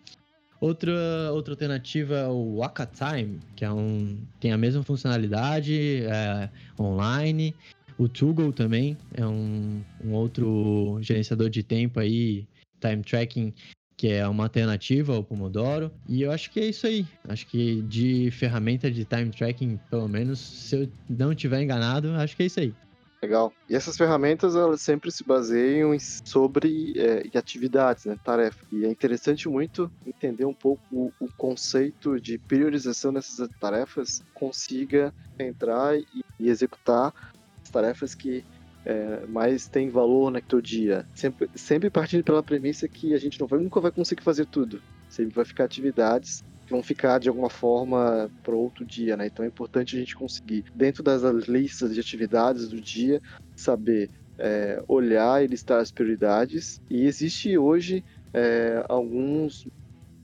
Outra, 0.65 1.31
outra 1.31 1.53
alternativa 1.53 2.15
é 2.15 2.27
o 2.27 2.57
Waka 2.57 2.87
Time, 2.87 3.39
que 3.55 3.67
é 3.67 3.71
um, 3.71 4.17
tem 4.41 4.51
a 4.51 4.57
mesma 4.57 4.83
funcionalidade 4.83 6.05
é, 6.07 6.49
online. 6.81 7.55
O 7.99 8.09
Toggle 8.09 8.51
também 8.51 8.97
é 9.13 9.27
um, 9.27 9.83
um 10.03 10.15
outro 10.15 10.97
gerenciador 11.03 11.51
de 11.51 11.63
tempo 11.63 12.01
aí, 12.01 12.47
time 12.81 13.03
tracking, 13.03 13.53
que 13.95 14.09
é 14.09 14.27
uma 14.27 14.45
alternativa 14.45 15.15
ao 15.15 15.23
Pomodoro. 15.23 15.93
E 16.09 16.23
eu 16.23 16.33
acho 16.33 16.51
que 16.51 16.61
é 16.61 16.67
isso 16.69 16.87
aí. 16.87 17.07
Acho 17.29 17.47
que 17.47 17.83
de 17.83 18.31
ferramenta 18.31 18.91
de 18.91 19.05
time 19.05 19.31
tracking, 19.31 19.79
pelo 19.91 20.09
menos, 20.09 20.39
se 20.39 20.77
eu 20.77 20.89
não 21.11 21.33
estiver 21.33 21.61
enganado, 21.63 22.11
acho 22.13 22.35
que 22.35 22.43
é 22.43 22.47
isso 22.47 22.61
aí. 22.61 22.73
Legal. 23.25 23.51
E 23.71 23.75
essas 23.75 23.97
ferramentas, 23.97 24.55
elas 24.55 24.83
sempre 24.83 25.11
se 25.11 25.25
baseiam 25.25 25.95
em, 25.95 25.99
sobre 25.99 26.93
é, 26.95 27.27
em 27.27 27.39
atividades, 27.39 28.05
né, 28.05 28.19
tarefas. 28.23 28.69
E 28.71 28.85
é 28.85 28.89
interessante 28.89 29.49
muito 29.49 29.91
entender 30.07 30.45
um 30.45 30.53
pouco 30.53 30.83
o, 30.93 31.11
o, 31.19 31.33
conceito 31.33 32.21
de 32.21 32.37
priorização 32.37 33.15
dessas 33.15 33.49
tarefas, 33.59 34.23
consiga 34.35 35.11
entrar 35.39 35.97
e, 35.97 36.07
e 36.39 36.51
executar 36.51 37.15
as 37.63 37.71
tarefas 37.71 38.15
que 38.15 38.45
é, 38.85 39.25
mais 39.27 39.67
tem 39.67 39.89
valor 39.89 40.31
teu 40.43 40.61
dia. 40.61 41.09
Sempre, 41.15 41.49
sempre 41.55 41.89
partindo 41.89 42.23
pela 42.23 42.43
premissa 42.43 42.87
que 42.87 43.15
a 43.15 43.19
gente 43.19 43.41
não 43.41 43.47
vai, 43.47 43.59
nunca 43.59 43.81
vai 43.81 43.91
conseguir 43.91 44.23
fazer 44.23 44.45
tudo. 44.45 44.83
Sempre 45.09 45.35
vai 45.35 45.47
ficar 45.47 45.65
atividades 45.65 46.45
vão 46.75 46.83
ficar 46.83 47.19
de 47.19 47.29
alguma 47.29 47.49
forma 47.49 48.29
para 48.43 48.55
outro 48.55 48.85
dia, 48.85 49.17
né? 49.17 49.27
Então 49.27 49.45
é 49.45 49.49
importante 49.49 49.97
a 49.97 49.99
gente 49.99 50.17
conseguir, 50.17 50.65
dentro 50.75 51.03
das 51.03 51.23
listas 51.47 51.95
de 51.95 52.01
atividades 52.01 52.69
do 52.69 52.81
dia, 52.81 53.23
saber 53.55 54.11
é, 54.37 54.83
olhar 54.89 55.43
e 55.43 55.47
listar 55.47 55.81
as 55.81 55.93
prioridades. 55.93 56.81
E 56.91 57.07
existe 57.07 57.57
hoje 57.57 58.05
é, 58.33 58.85
alguns 58.89 59.69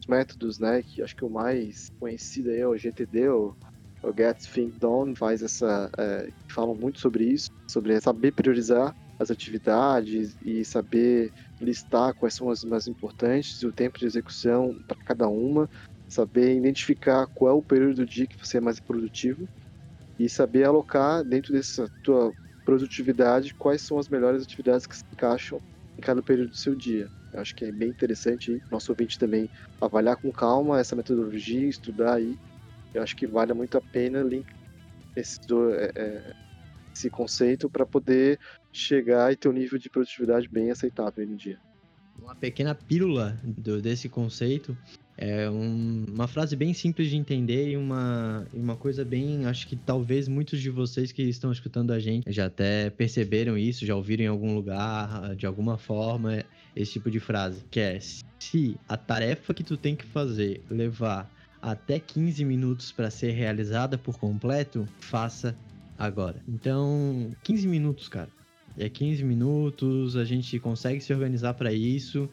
métodos, 0.09 0.59
né? 0.59 0.83
Que 0.83 1.03
acho 1.03 1.15
que 1.15 1.25
o 1.25 1.31
mais 1.31 1.89
conhecido 2.01 2.51
é 2.51 2.67
o 2.67 2.77
GTD, 2.77 3.29
o, 3.29 3.55
o 4.03 4.13
Get 4.17 4.39
Things 4.53 4.77
Done, 4.77 5.15
faz 5.15 5.43
essa, 5.43 5.89
é, 5.97 6.31
falam 6.49 6.75
muito 6.75 6.99
sobre 6.99 7.25
isso, 7.25 7.51
sobre 7.69 8.01
saber 8.01 8.33
priorizar 8.33 8.95
as 9.21 9.31
atividades 9.31 10.35
e 10.45 10.65
saber 10.65 11.31
listar 11.61 12.15
quais 12.15 12.35
são 12.35 12.49
as 12.49 12.65
mais 12.65 12.89
importantes 12.89 13.63
e 13.63 13.67
o 13.67 13.73
tempo 13.73 13.99
de 13.99 14.07
execução 14.07 14.75
para 14.89 14.97
cada 15.05 15.29
uma, 15.29 15.69
saber 16.11 16.57
identificar 16.57 17.27
qual 17.35 17.53
é 17.53 17.55
o 17.55 17.63
período 17.63 17.97
do 17.97 18.07
dia 18.07 18.27
que 18.27 18.37
você 18.39 18.59
é 18.59 18.61
mais 18.61 18.81
produtivo 18.81 19.49
e 20.19 20.29
saber 20.29 20.65
alocar 20.65 21.25
dentro 21.25 21.53
dessa 21.53 21.89
tua 22.03 22.33
produtividade 22.65 23.55
quais 23.57 23.83
são 23.83 23.99
as 23.99 24.09
melhores 24.09 24.43
atividades 24.43 24.87
que 24.87 24.97
se 24.97 25.03
encaixam 25.13 25.61
em 25.99 26.03
cada 26.03 26.23
período 26.23 26.51
do 26.51 26.57
seu 26.57 26.75
dia. 26.75 27.09
Eu 27.33 27.41
acho 27.41 27.55
que 27.55 27.65
é 27.65 27.73
bem 27.73 27.91
interessante 27.91 28.61
nosso 28.71 28.93
ouvinte 28.93 29.19
também 29.19 29.49
avaliar 29.81 30.17
com 30.17 30.33
calma 30.33 30.81
essa 30.81 30.97
metodologia, 30.97 31.69
estudar 31.69 32.15
aí. 32.15 32.37
Eu 32.93 33.03
acho 33.03 33.17
que 33.17 33.27
vale 33.27 33.55
muito 33.55 33.79
a 33.79 33.81
pena 33.81 34.25
esse, 35.17 35.39
é, 35.75 35.93
é, 35.97 36.33
esse 36.95 37.09
conceito 37.11 37.71
para 37.71 37.87
poder 37.87 38.39
chegar 38.73 39.33
e 39.33 39.37
ter 39.37 39.49
um 39.49 39.53
nível 39.53 39.79
de 39.79 39.91
produtividade 39.91 40.49
bem 40.49 40.71
aceitável 40.71 41.27
no 41.27 41.37
dia. 41.37 41.59
uma 42.19 42.35
pequena 42.35 42.75
pílula 42.75 43.41
do, 43.45 43.81
desse 43.81 44.09
conceito. 44.09 44.77
É 45.21 45.51
um, 45.51 46.07
uma 46.09 46.27
frase 46.27 46.57
bem 46.57 46.73
simples 46.73 47.11
de 47.11 47.17
entender 47.17 47.73
e 47.73 47.77
uma, 47.77 48.47
uma 48.55 48.75
coisa 48.75 49.05
bem. 49.05 49.45
Acho 49.45 49.69
que 49.69 49.77
talvez 49.77 50.27
muitos 50.27 50.63
de 50.63 50.71
vocês 50.71 51.13
que 51.13 51.23
estão 51.23 51.53
escutando 51.53 51.93
a 51.93 52.01
gente 52.01 52.33
já 52.33 52.47
até 52.47 52.89
perceberam 52.89 53.59
isso, 53.59 53.85
já 53.85 53.95
ouviram 53.95 54.25
em 54.25 54.29
algum 54.29 54.55
lugar, 54.55 55.37
de 55.37 55.45
alguma 55.45 55.77
forma, 55.77 56.43
esse 56.75 56.93
tipo 56.93 57.11
de 57.11 57.21
frase. 57.21 57.63
Que 57.71 57.81
é: 57.81 57.99
se 58.01 58.81
a 58.89 58.97
tarefa 58.97 59.53
que 59.53 59.63
tu 59.63 59.77
tem 59.77 59.95
que 59.95 60.07
fazer 60.07 60.63
levar 60.71 61.31
até 61.61 62.01
15 62.01 62.43
minutos 62.47 62.91
para 62.91 63.11
ser 63.11 63.33
realizada 63.33 63.99
por 63.99 64.19
completo, 64.19 64.89
faça 65.01 65.55
agora. 65.99 66.43
Então, 66.49 67.31
15 67.43 67.69
minutos, 67.69 68.09
cara. 68.09 68.31
É 68.79 68.89
15 68.89 69.23
minutos, 69.23 70.17
a 70.17 70.25
gente 70.25 70.59
consegue 70.59 71.03
se 71.03 71.13
organizar 71.13 71.53
para 71.53 71.75
isso. 71.75 72.27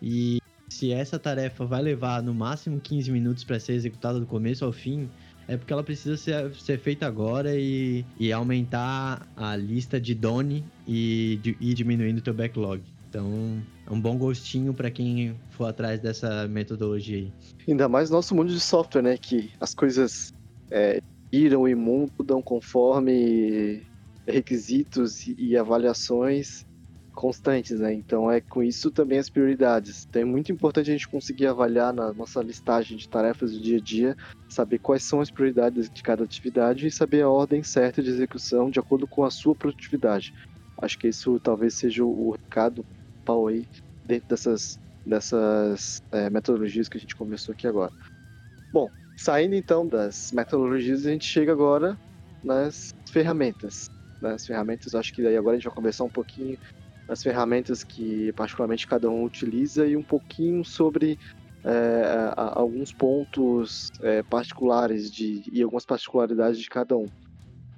E 0.00 0.39
se 0.70 0.92
essa 0.92 1.18
tarefa 1.18 1.66
vai 1.66 1.82
levar 1.82 2.22
no 2.22 2.32
máximo 2.32 2.80
15 2.80 3.10
minutos 3.10 3.44
para 3.44 3.58
ser 3.58 3.72
executada 3.72 4.18
do 4.18 4.26
começo 4.26 4.64
ao 4.64 4.72
fim, 4.72 5.10
é 5.48 5.56
porque 5.56 5.72
ela 5.72 5.82
precisa 5.82 6.16
ser, 6.16 6.54
ser 6.54 6.78
feita 6.78 7.06
agora 7.06 7.56
e, 7.56 8.04
e 8.18 8.32
aumentar 8.32 9.26
a 9.36 9.56
lista 9.56 10.00
de 10.00 10.14
done 10.14 10.64
e, 10.86 11.40
de, 11.42 11.56
e 11.60 11.74
diminuindo 11.74 12.18
o 12.18 12.22
teu 12.22 12.32
backlog. 12.32 12.80
Então, 13.08 13.60
é 13.84 13.92
um 13.92 14.00
bom 14.00 14.16
gostinho 14.16 14.72
para 14.72 14.88
quem 14.88 15.34
for 15.50 15.66
atrás 15.66 15.98
dessa 15.98 16.46
metodologia 16.46 17.18
aí. 17.18 17.32
Ainda 17.66 17.88
mais 17.88 18.08
no 18.08 18.16
nosso 18.16 18.32
mundo 18.36 18.52
de 18.52 18.60
software, 18.60 19.02
né? 19.02 19.16
Que 19.16 19.50
as 19.58 19.74
coisas 19.74 20.32
é, 20.70 21.00
iram 21.32 21.66
e 21.66 21.74
mudam 21.74 22.40
conforme 22.40 23.82
requisitos 24.24 25.26
e 25.26 25.56
avaliações 25.56 26.64
constantes, 27.20 27.78
né? 27.78 27.92
Então 27.92 28.30
é 28.30 28.40
com 28.40 28.62
isso 28.62 28.90
também 28.90 29.18
as 29.18 29.28
prioridades. 29.28 30.06
Então 30.08 30.22
é 30.22 30.24
muito 30.24 30.50
importante 30.50 30.88
a 30.88 30.94
gente 30.94 31.06
conseguir 31.06 31.48
avaliar 31.48 31.92
na 31.92 32.14
nossa 32.14 32.42
listagem 32.42 32.96
de 32.96 33.06
tarefas 33.06 33.52
do 33.52 33.60
dia 33.60 33.76
a 33.76 33.80
dia, 33.80 34.16
saber 34.50 34.78
quais 34.78 35.02
são 35.02 35.20
as 35.20 35.30
prioridades 35.30 35.90
de 35.90 36.02
cada 36.02 36.24
atividade 36.24 36.86
e 36.86 36.90
saber 36.90 37.20
a 37.20 37.28
ordem 37.28 37.62
certa 37.62 38.02
de 38.02 38.08
execução 38.08 38.70
de 38.70 38.80
acordo 38.80 39.06
com 39.06 39.22
a 39.22 39.30
sua 39.30 39.54
produtividade. 39.54 40.32
Acho 40.80 40.98
que 40.98 41.08
isso 41.08 41.38
talvez 41.40 41.74
seja 41.74 42.02
o 42.02 42.30
recado 42.30 42.82
principal 42.82 43.48
aí 43.48 43.66
dentro 44.06 44.26
dessas, 44.26 44.78
dessas 45.04 45.98
é, 46.10 46.30
metodologias 46.30 46.88
que 46.88 46.96
a 46.96 47.00
gente 47.00 47.14
conversou 47.14 47.52
aqui 47.52 47.66
agora. 47.66 47.92
Bom, 48.72 48.90
saindo 49.18 49.54
então 49.54 49.86
das 49.86 50.32
metodologias, 50.32 51.04
a 51.04 51.10
gente 51.10 51.26
chega 51.26 51.52
agora 51.52 51.98
nas 52.42 52.94
ferramentas. 53.10 53.90
Nas 54.22 54.46
ferramentas, 54.46 54.94
acho 54.94 55.12
que 55.12 55.22
daí 55.22 55.36
agora 55.36 55.56
a 55.56 55.58
gente 55.58 55.66
vai 55.66 55.74
conversar 55.74 56.04
um 56.04 56.10
pouquinho 56.10 56.56
das 57.10 57.24
ferramentas 57.24 57.82
que 57.82 58.32
particularmente 58.34 58.86
cada 58.86 59.10
um 59.10 59.24
utiliza 59.24 59.84
e 59.84 59.96
um 59.96 60.02
pouquinho 60.02 60.64
sobre 60.64 61.18
é, 61.64 62.32
alguns 62.36 62.92
pontos 62.92 63.90
é, 64.00 64.22
particulares 64.22 65.10
de, 65.10 65.42
e 65.52 65.60
algumas 65.60 65.84
particularidades 65.84 66.60
de 66.60 66.68
cada 66.70 66.96
um. 66.96 67.06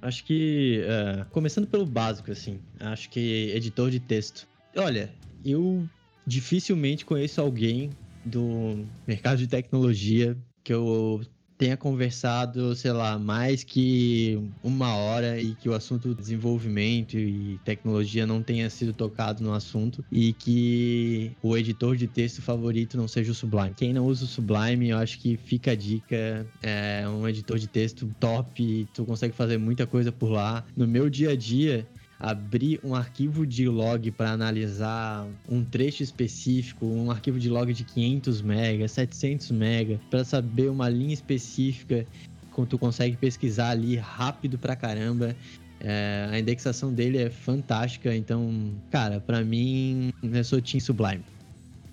Acho 0.03 0.23
que, 0.23 0.83
é, 0.85 1.25
começando 1.31 1.65
pelo 1.65 1.83
básico, 1.83 2.31
assim, 2.31 2.59
acho 2.79 3.09
que 3.09 3.51
editor 3.55 3.89
de 3.89 3.99
texto. 3.99 4.47
Olha, 4.77 5.11
eu 5.43 5.83
dificilmente 6.27 7.03
conheço 7.03 7.41
alguém 7.41 7.89
do 8.23 8.85
mercado 9.07 9.39
de 9.39 9.47
tecnologia 9.47 10.37
que 10.63 10.71
eu 10.71 11.21
tenha 11.57 11.77
conversado, 11.77 12.75
sei 12.75 12.91
lá, 12.91 13.17
mais 13.17 13.63
que 13.63 14.37
uma 14.61 14.95
hora 14.95 15.39
e 15.39 15.55
que 15.55 15.69
o 15.69 15.73
assunto 15.73 16.13
desenvolvimento 16.13 17.17
e 17.17 17.59
tecnologia 17.63 18.25
não 18.25 18.41
tenha 18.41 18.69
sido 18.69 18.93
tocado 18.93 19.43
no 19.43 19.53
assunto 19.53 20.03
e 20.11 20.33
que 20.33 21.37
o 21.41 21.57
editor 21.57 21.95
de 21.95 22.07
texto 22.07 22.41
favorito 22.41 22.97
não 22.97 23.07
seja 23.07 23.31
o 23.31 23.35
Sublime. 23.35 23.73
Quem 23.75 23.93
não 23.93 24.05
usa 24.05 24.25
o 24.25 24.27
Sublime, 24.27 24.89
eu 24.89 24.97
acho 24.97 25.19
que 25.19 25.37
fica 25.37 25.71
a 25.71 25.75
dica, 25.75 26.47
é 26.61 27.07
um 27.07 27.27
editor 27.27 27.57
de 27.57 27.67
texto 27.67 28.09
top, 28.19 28.89
tu 28.93 29.05
consegue 29.05 29.33
fazer 29.33 29.57
muita 29.57 29.85
coisa 29.85 30.11
por 30.11 30.29
lá. 30.29 30.65
No 30.75 30.87
meu 30.87 31.09
dia 31.09 31.31
a 31.31 31.35
dia, 31.35 31.87
abrir 32.23 32.79
um 32.81 32.95
arquivo 32.95 33.45
de 33.45 33.67
log 33.67 34.09
para 34.11 34.31
analisar 34.31 35.27
um 35.49 35.61
trecho 35.61 36.01
específico, 36.01 36.85
um 36.85 37.11
arquivo 37.11 37.37
de 37.37 37.49
log 37.49 37.73
de 37.73 37.83
500 37.83 38.41
MB, 38.41 38.87
700 38.87 39.51
MB, 39.51 39.99
para 40.09 40.23
saber 40.23 40.69
uma 40.69 40.87
linha 40.87 41.13
específica, 41.13 42.07
como 42.51 42.65
tu 42.65 42.79
consegue 42.79 43.17
pesquisar 43.17 43.71
ali 43.71 43.97
rápido 43.97 44.57
pra 44.57 44.73
caramba. 44.73 45.35
É, 45.81 46.29
a 46.31 46.39
indexação 46.39 46.93
dele 46.93 47.17
é 47.17 47.29
fantástica, 47.29 48.15
então, 48.15 48.73
cara, 48.89 49.19
para 49.19 49.43
mim, 49.43 50.09
eu 50.23 50.43
sou 50.45 50.61
Team 50.61 50.79
Sublime. 50.79 51.25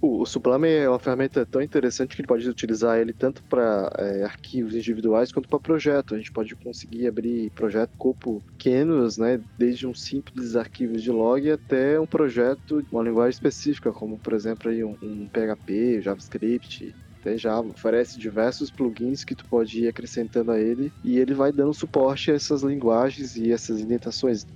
O, 0.03 0.25
Sublime 0.25 0.69
é 0.69 0.89
uma 0.89 0.99
ferramenta 0.99 1.45
tão 1.45 1.61
interessante 1.61 2.17
que 2.17 2.23
pode 2.23 2.49
utilizar 2.49 2.99
ele 2.99 3.13
tanto 3.13 3.43
para 3.45 3.93
é, 3.99 4.25
arquivos 4.25 4.75
individuais 4.75 5.31
quanto 5.31 5.49
para 5.49 5.59
projeto. 5.59 6.15
A 6.15 6.19
gente 6.19 6.33
pode 6.33 6.57
conseguir 6.57 7.07
abrir 7.07 7.51
projetos 7.51 7.95
corpo 7.99 8.43
pequenos, 8.53 9.19
né, 9.19 9.39
desde 9.59 9.87
um 9.87 9.95
simples 9.95 10.57
arquivo 10.57 10.97
de 10.97 11.11
log 11.11 11.51
até 11.51 12.01
um 12.01 12.07
projeto 12.07 12.83
uma 12.91 13.03
linguagem 13.03 13.31
específica, 13.31 13.93
como 13.93 14.19
por 14.19 14.33
exemplo 14.33 14.71
aí 14.71 14.83
um, 14.83 14.97
um 15.03 15.29
PHP, 15.29 16.01
JavaScript, 16.01 16.95
até 17.21 17.37
já 17.37 17.61
oferece 17.61 18.19
diversos 18.19 18.71
plugins 18.71 19.23
que 19.23 19.35
tu 19.35 19.45
pode 19.45 19.85
ir 19.85 19.89
acrescentando 19.89 20.51
a 20.51 20.59
ele 20.59 20.91
e 21.05 21.19
ele 21.19 21.35
vai 21.35 21.53
dando 21.53 21.75
suporte 21.75 22.31
a 22.31 22.35
essas 22.35 22.63
linguagens 22.63 23.37
e 23.37 23.53
essas 23.53 23.81
indentações. 23.81 24.47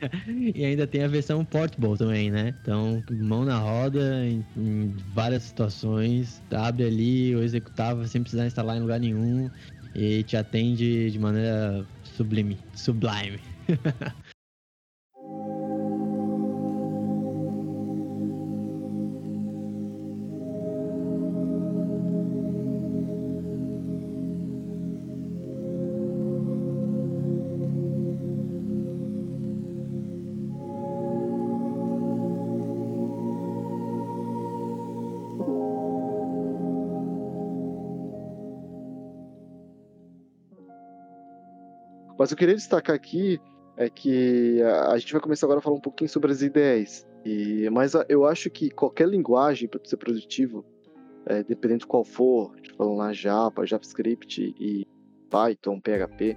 e 0.54 0.64
ainda 0.64 0.86
tem 0.86 1.02
a 1.04 1.08
versão 1.08 1.44
portable 1.44 1.96
também, 1.98 2.30
né? 2.30 2.48
Então, 2.60 3.04
mão 3.10 3.44
na 3.44 3.58
roda 3.58 4.24
em, 4.26 4.46
em 4.56 4.94
várias 5.12 5.44
situações, 5.44 6.42
abre 6.50 6.84
ali 6.84 7.34
o 7.36 7.42
executável 7.42 8.06
sem 8.08 8.22
precisar 8.22 8.46
instalar 8.46 8.76
em 8.76 8.80
lugar 8.80 9.00
nenhum 9.00 9.50
e 9.94 10.22
te 10.24 10.36
atende 10.36 11.10
de 11.10 11.18
maneira 11.18 11.88
sublime. 12.02 12.66
Sublime. 12.74 13.42
Mas 42.20 42.30
eu 42.30 42.36
queria 42.36 42.54
destacar 42.54 42.94
aqui 42.94 43.40
é 43.78 43.88
que 43.88 44.60
a, 44.62 44.98
gente 44.98 45.10
vai 45.10 45.22
começar 45.22 45.46
agora 45.46 45.58
a 45.58 45.62
falar 45.62 45.76
um 45.76 45.80
pouquinho 45.80 46.10
sobre 46.10 46.30
as 46.30 46.42
ideias. 46.42 47.06
E, 47.24 47.66
mas 47.70 47.94
eu 48.10 48.26
acho 48.26 48.50
que 48.50 48.68
qualquer 48.68 49.08
linguagem 49.08 49.66
para 49.66 49.80
ser 49.82 49.96
produtivo, 49.96 50.62
é, 51.24 51.42
dependendo 51.42 51.80
de 51.80 51.86
qual 51.86 52.04
for, 52.04 52.54
falando 52.76 52.96
lá 52.96 53.10
Java, 53.14 53.64
JavaScript 53.64 54.54
e 54.60 54.86
Python, 55.30 55.80
PHP, 55.80 56.36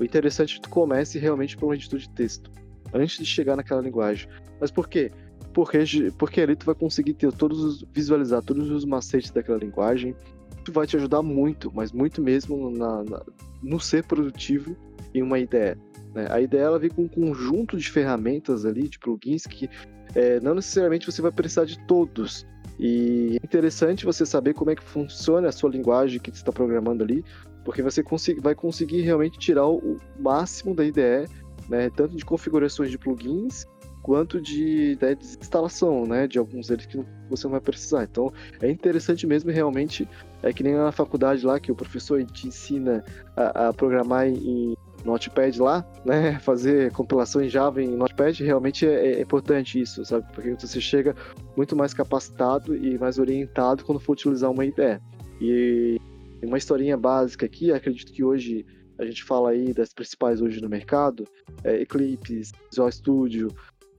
o 0.00 0.04
interessante 0.04 0.54
é 0.54 0.56
que 0.56 0.62
tu 0.62 0.70
comece 0.70 1.18
realmente 1.18 1.58
por 1.58 1.66
um 1.66 1.74
editor 1.74 1.98
de 1.98 2.08
texto, 2.08 2.50
antes 2.94 3.18
de 3.18 3.26
chegar 3.26 3.54
naquela 3.54 3.82
linguagem. 3.82 4.30
Mas 4.58 4.70
por 4.70 4.88
quê? 4.88 5.12
Porque, 5.52 5.78
porque 6.16 6.40
ali 6.40 6.56
tu 6.56 6.64
vai 6.64 6.74
conseguir 6.74 7.12
ter 7.12 7.30
todos 7.34 7.62
os, 7.62 7.84
visualizar 7.92 8.42
todos 8.42 8.70
os 8.70 8.86
macetes 8.86 9.30
daquela 9.30 9.58
linguagem, 9.58 10.16
isso 10.62 10.72
vai 10.72 10.86
te 10.86 10.96
ajudar 10.96 11.20
muito, 11.20 11.70
mas 11.74 11.92
muito 11.92 12.22
mesmo 12.22 12.70
na, 12.70 13.04
na, 13.04 13.22
no 13.62 13.78
ser 13.78 14.04
produtivo 14.04 14.74
em 15.14 15.22
uma 15.22 15.38
ideia. 15.38 15.78
Né? 16.14 16.26
A 16.30 16.40
ideia 16.40 16.62
ela 16.62 16.78
vem 16.78 16.90
com 16.90 17.02
um 17.02 17.08
conjunto 17.08 17.76
de 17.76 17.90
ferramentas 17.90 18.64
ali, 18.64 18.88
de 18.88 18.98
plugins, 18.98 19.46
que 19.46 19.68
é, 20.14 20.40
não 20.40 20.54
necessariamente 20.54 21.06
você 21.06 21.22
vai 21.22 21.32
precisar 21.32 21.64
de 21.64 21.78
todos. 21.86 22.46
E 22.78 23.38
é 23.42 23.44
interessante 23.44 24.04
você 24.04 24.24
saber 24.24 24.54
como 24.54 24.70
é 24.70 24.76
que 24.76 24.82
funciona 24.82 25.48
a 25.48 25.52
sua 25.52 25.70
linguagem 25.70 26.20
que 26.20 26.30
você 26.30 26.36
está 26.36 26.52
programando 26.52 27.02
ali, 27.02 27.24
porque 27.64 27.82
você 27.82 28.02
vai 28.40 28.54
conseguir 28.54 29.02
realmente 29.02 29.38
tirar 29.38 29.66
o 29.66 29.96
máximo 30.18 30.74
da 30.74 30.84
IDE, 30.84 31.28
né, 31.68 31.90
tanto 31.90 32.16
de 32.16 32.24
configurações 32.24 32.90
de 32.90 32.96
plugins 32.96 33.66
quanto 34.00 34.40
de, 34.40 34.96
de 34.96 35.18
instalação, 35.20 36.06
né, 36.06 36.26
de 36.26 36.38
alguns 36.38 36.68
deles 36.68 36.86
que 36.86 36.98
você 37.28 37.44
não 37.44 37.50
vai 37.52 37.60
precisar. 37.60 38.04
Então, 38.04 38.32
é 38.62 38.70
interessante 38.70 39.26
mesmo 39.26 39.50
realmente, 39.50 40.08
é 40.42 40.52
que 40.52 40.62
nem 40.62 40.74
na 40.74 40.90
faculdade 40.92 41.44
lá 41.44 41.60
que 41.60 41.70
o 41.70 41.74
professor 41.74 42.24
te 42.24 42.48
ensina 42.48 43.04
a, 43.36 43.68
a 43.68 43.72
programar 43.72 44.26
em 44.28 44.74
Notepad 45.08 45.58
lá, 45.60 45.84
né? 46.04 46.38
Fazer 46.40 46.92
compilação 46.92 47.42
em 47.42 47.48
Java 47.48 47.82
em 47.82 47.96
Notepad 47.96 48.42
realmente 48.42 48.86
é, 48.86 49.12
é, 49.12 49.20
importante 49.20 49.80
isso, 49.80 50.04
sabe? 50.04 50.26
Porque 50.32 50.54
você 50.54 50.80
chega 50.80 51.14
muito 51.56 51.74
mais 51.74 51.92
capacitado 51.94 52.76
e 52.76 52.98
mais 52.98 53.18
orientado 53.18 53.84
quando 53.84 54.00
for 54.00 54.12
utilizar 54.12 54.50
uma 54.50 54.64
ideia. 54.64 55.00
E 55.40 55.98
uma 56.42 56.58
historinha 56.58 56.96
básica 56.96 57.46
aqui, 57.46 57.72
acredito 57.72 58.12
que 58.12 58.22
hoje 58.22 58.64
a 58.98 59.04
gente 59.04 59.24
fala 59.24 59.50
aí 59.50 59.72
das 59.72 59.92
principais 59.92 60.40
hoje 60.40 60.60
no 60.60 60.68
mercado, 60.68 61.24
é 61.62 61.80
Eclipse, 61.80 62.52
Visual 62.70 62.90
Studio, 62.90 63.48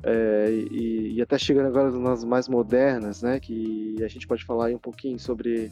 é, 0.04 0.50
e, 0.72 1.16
e, 1.16 1.22
até 1.22 1.38
chegando 1.38 1.68
agora 1.68 1.92
nas 1.92 2.24
mais 2.24 2.48
modernas, 2.48 3.22
né, 3.22 3.40
que 3.40 3.96
a 4.02 4.08
gente 4.08 4.26
pode 4.26 4.46
falar 4.46 4.70
um 4.72 4.78
pouquinho 4.78 5.20
sobre 5.20 5.72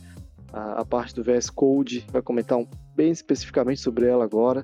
a, 0.51 0.81
a 0.81 0.85
parte 0.85 1.15
do 1.15 1.23
VS 1.23 1.49
Code, 1.49 2.05
vai 2.11 2.21
comentar 2.21 2.57
um, 2.57 2.67
bem 2.95 3.11
especificamente 3.11 3.79
sobre 3.79 4.05
ela 4.05 4.25
agora, 4.25 4.61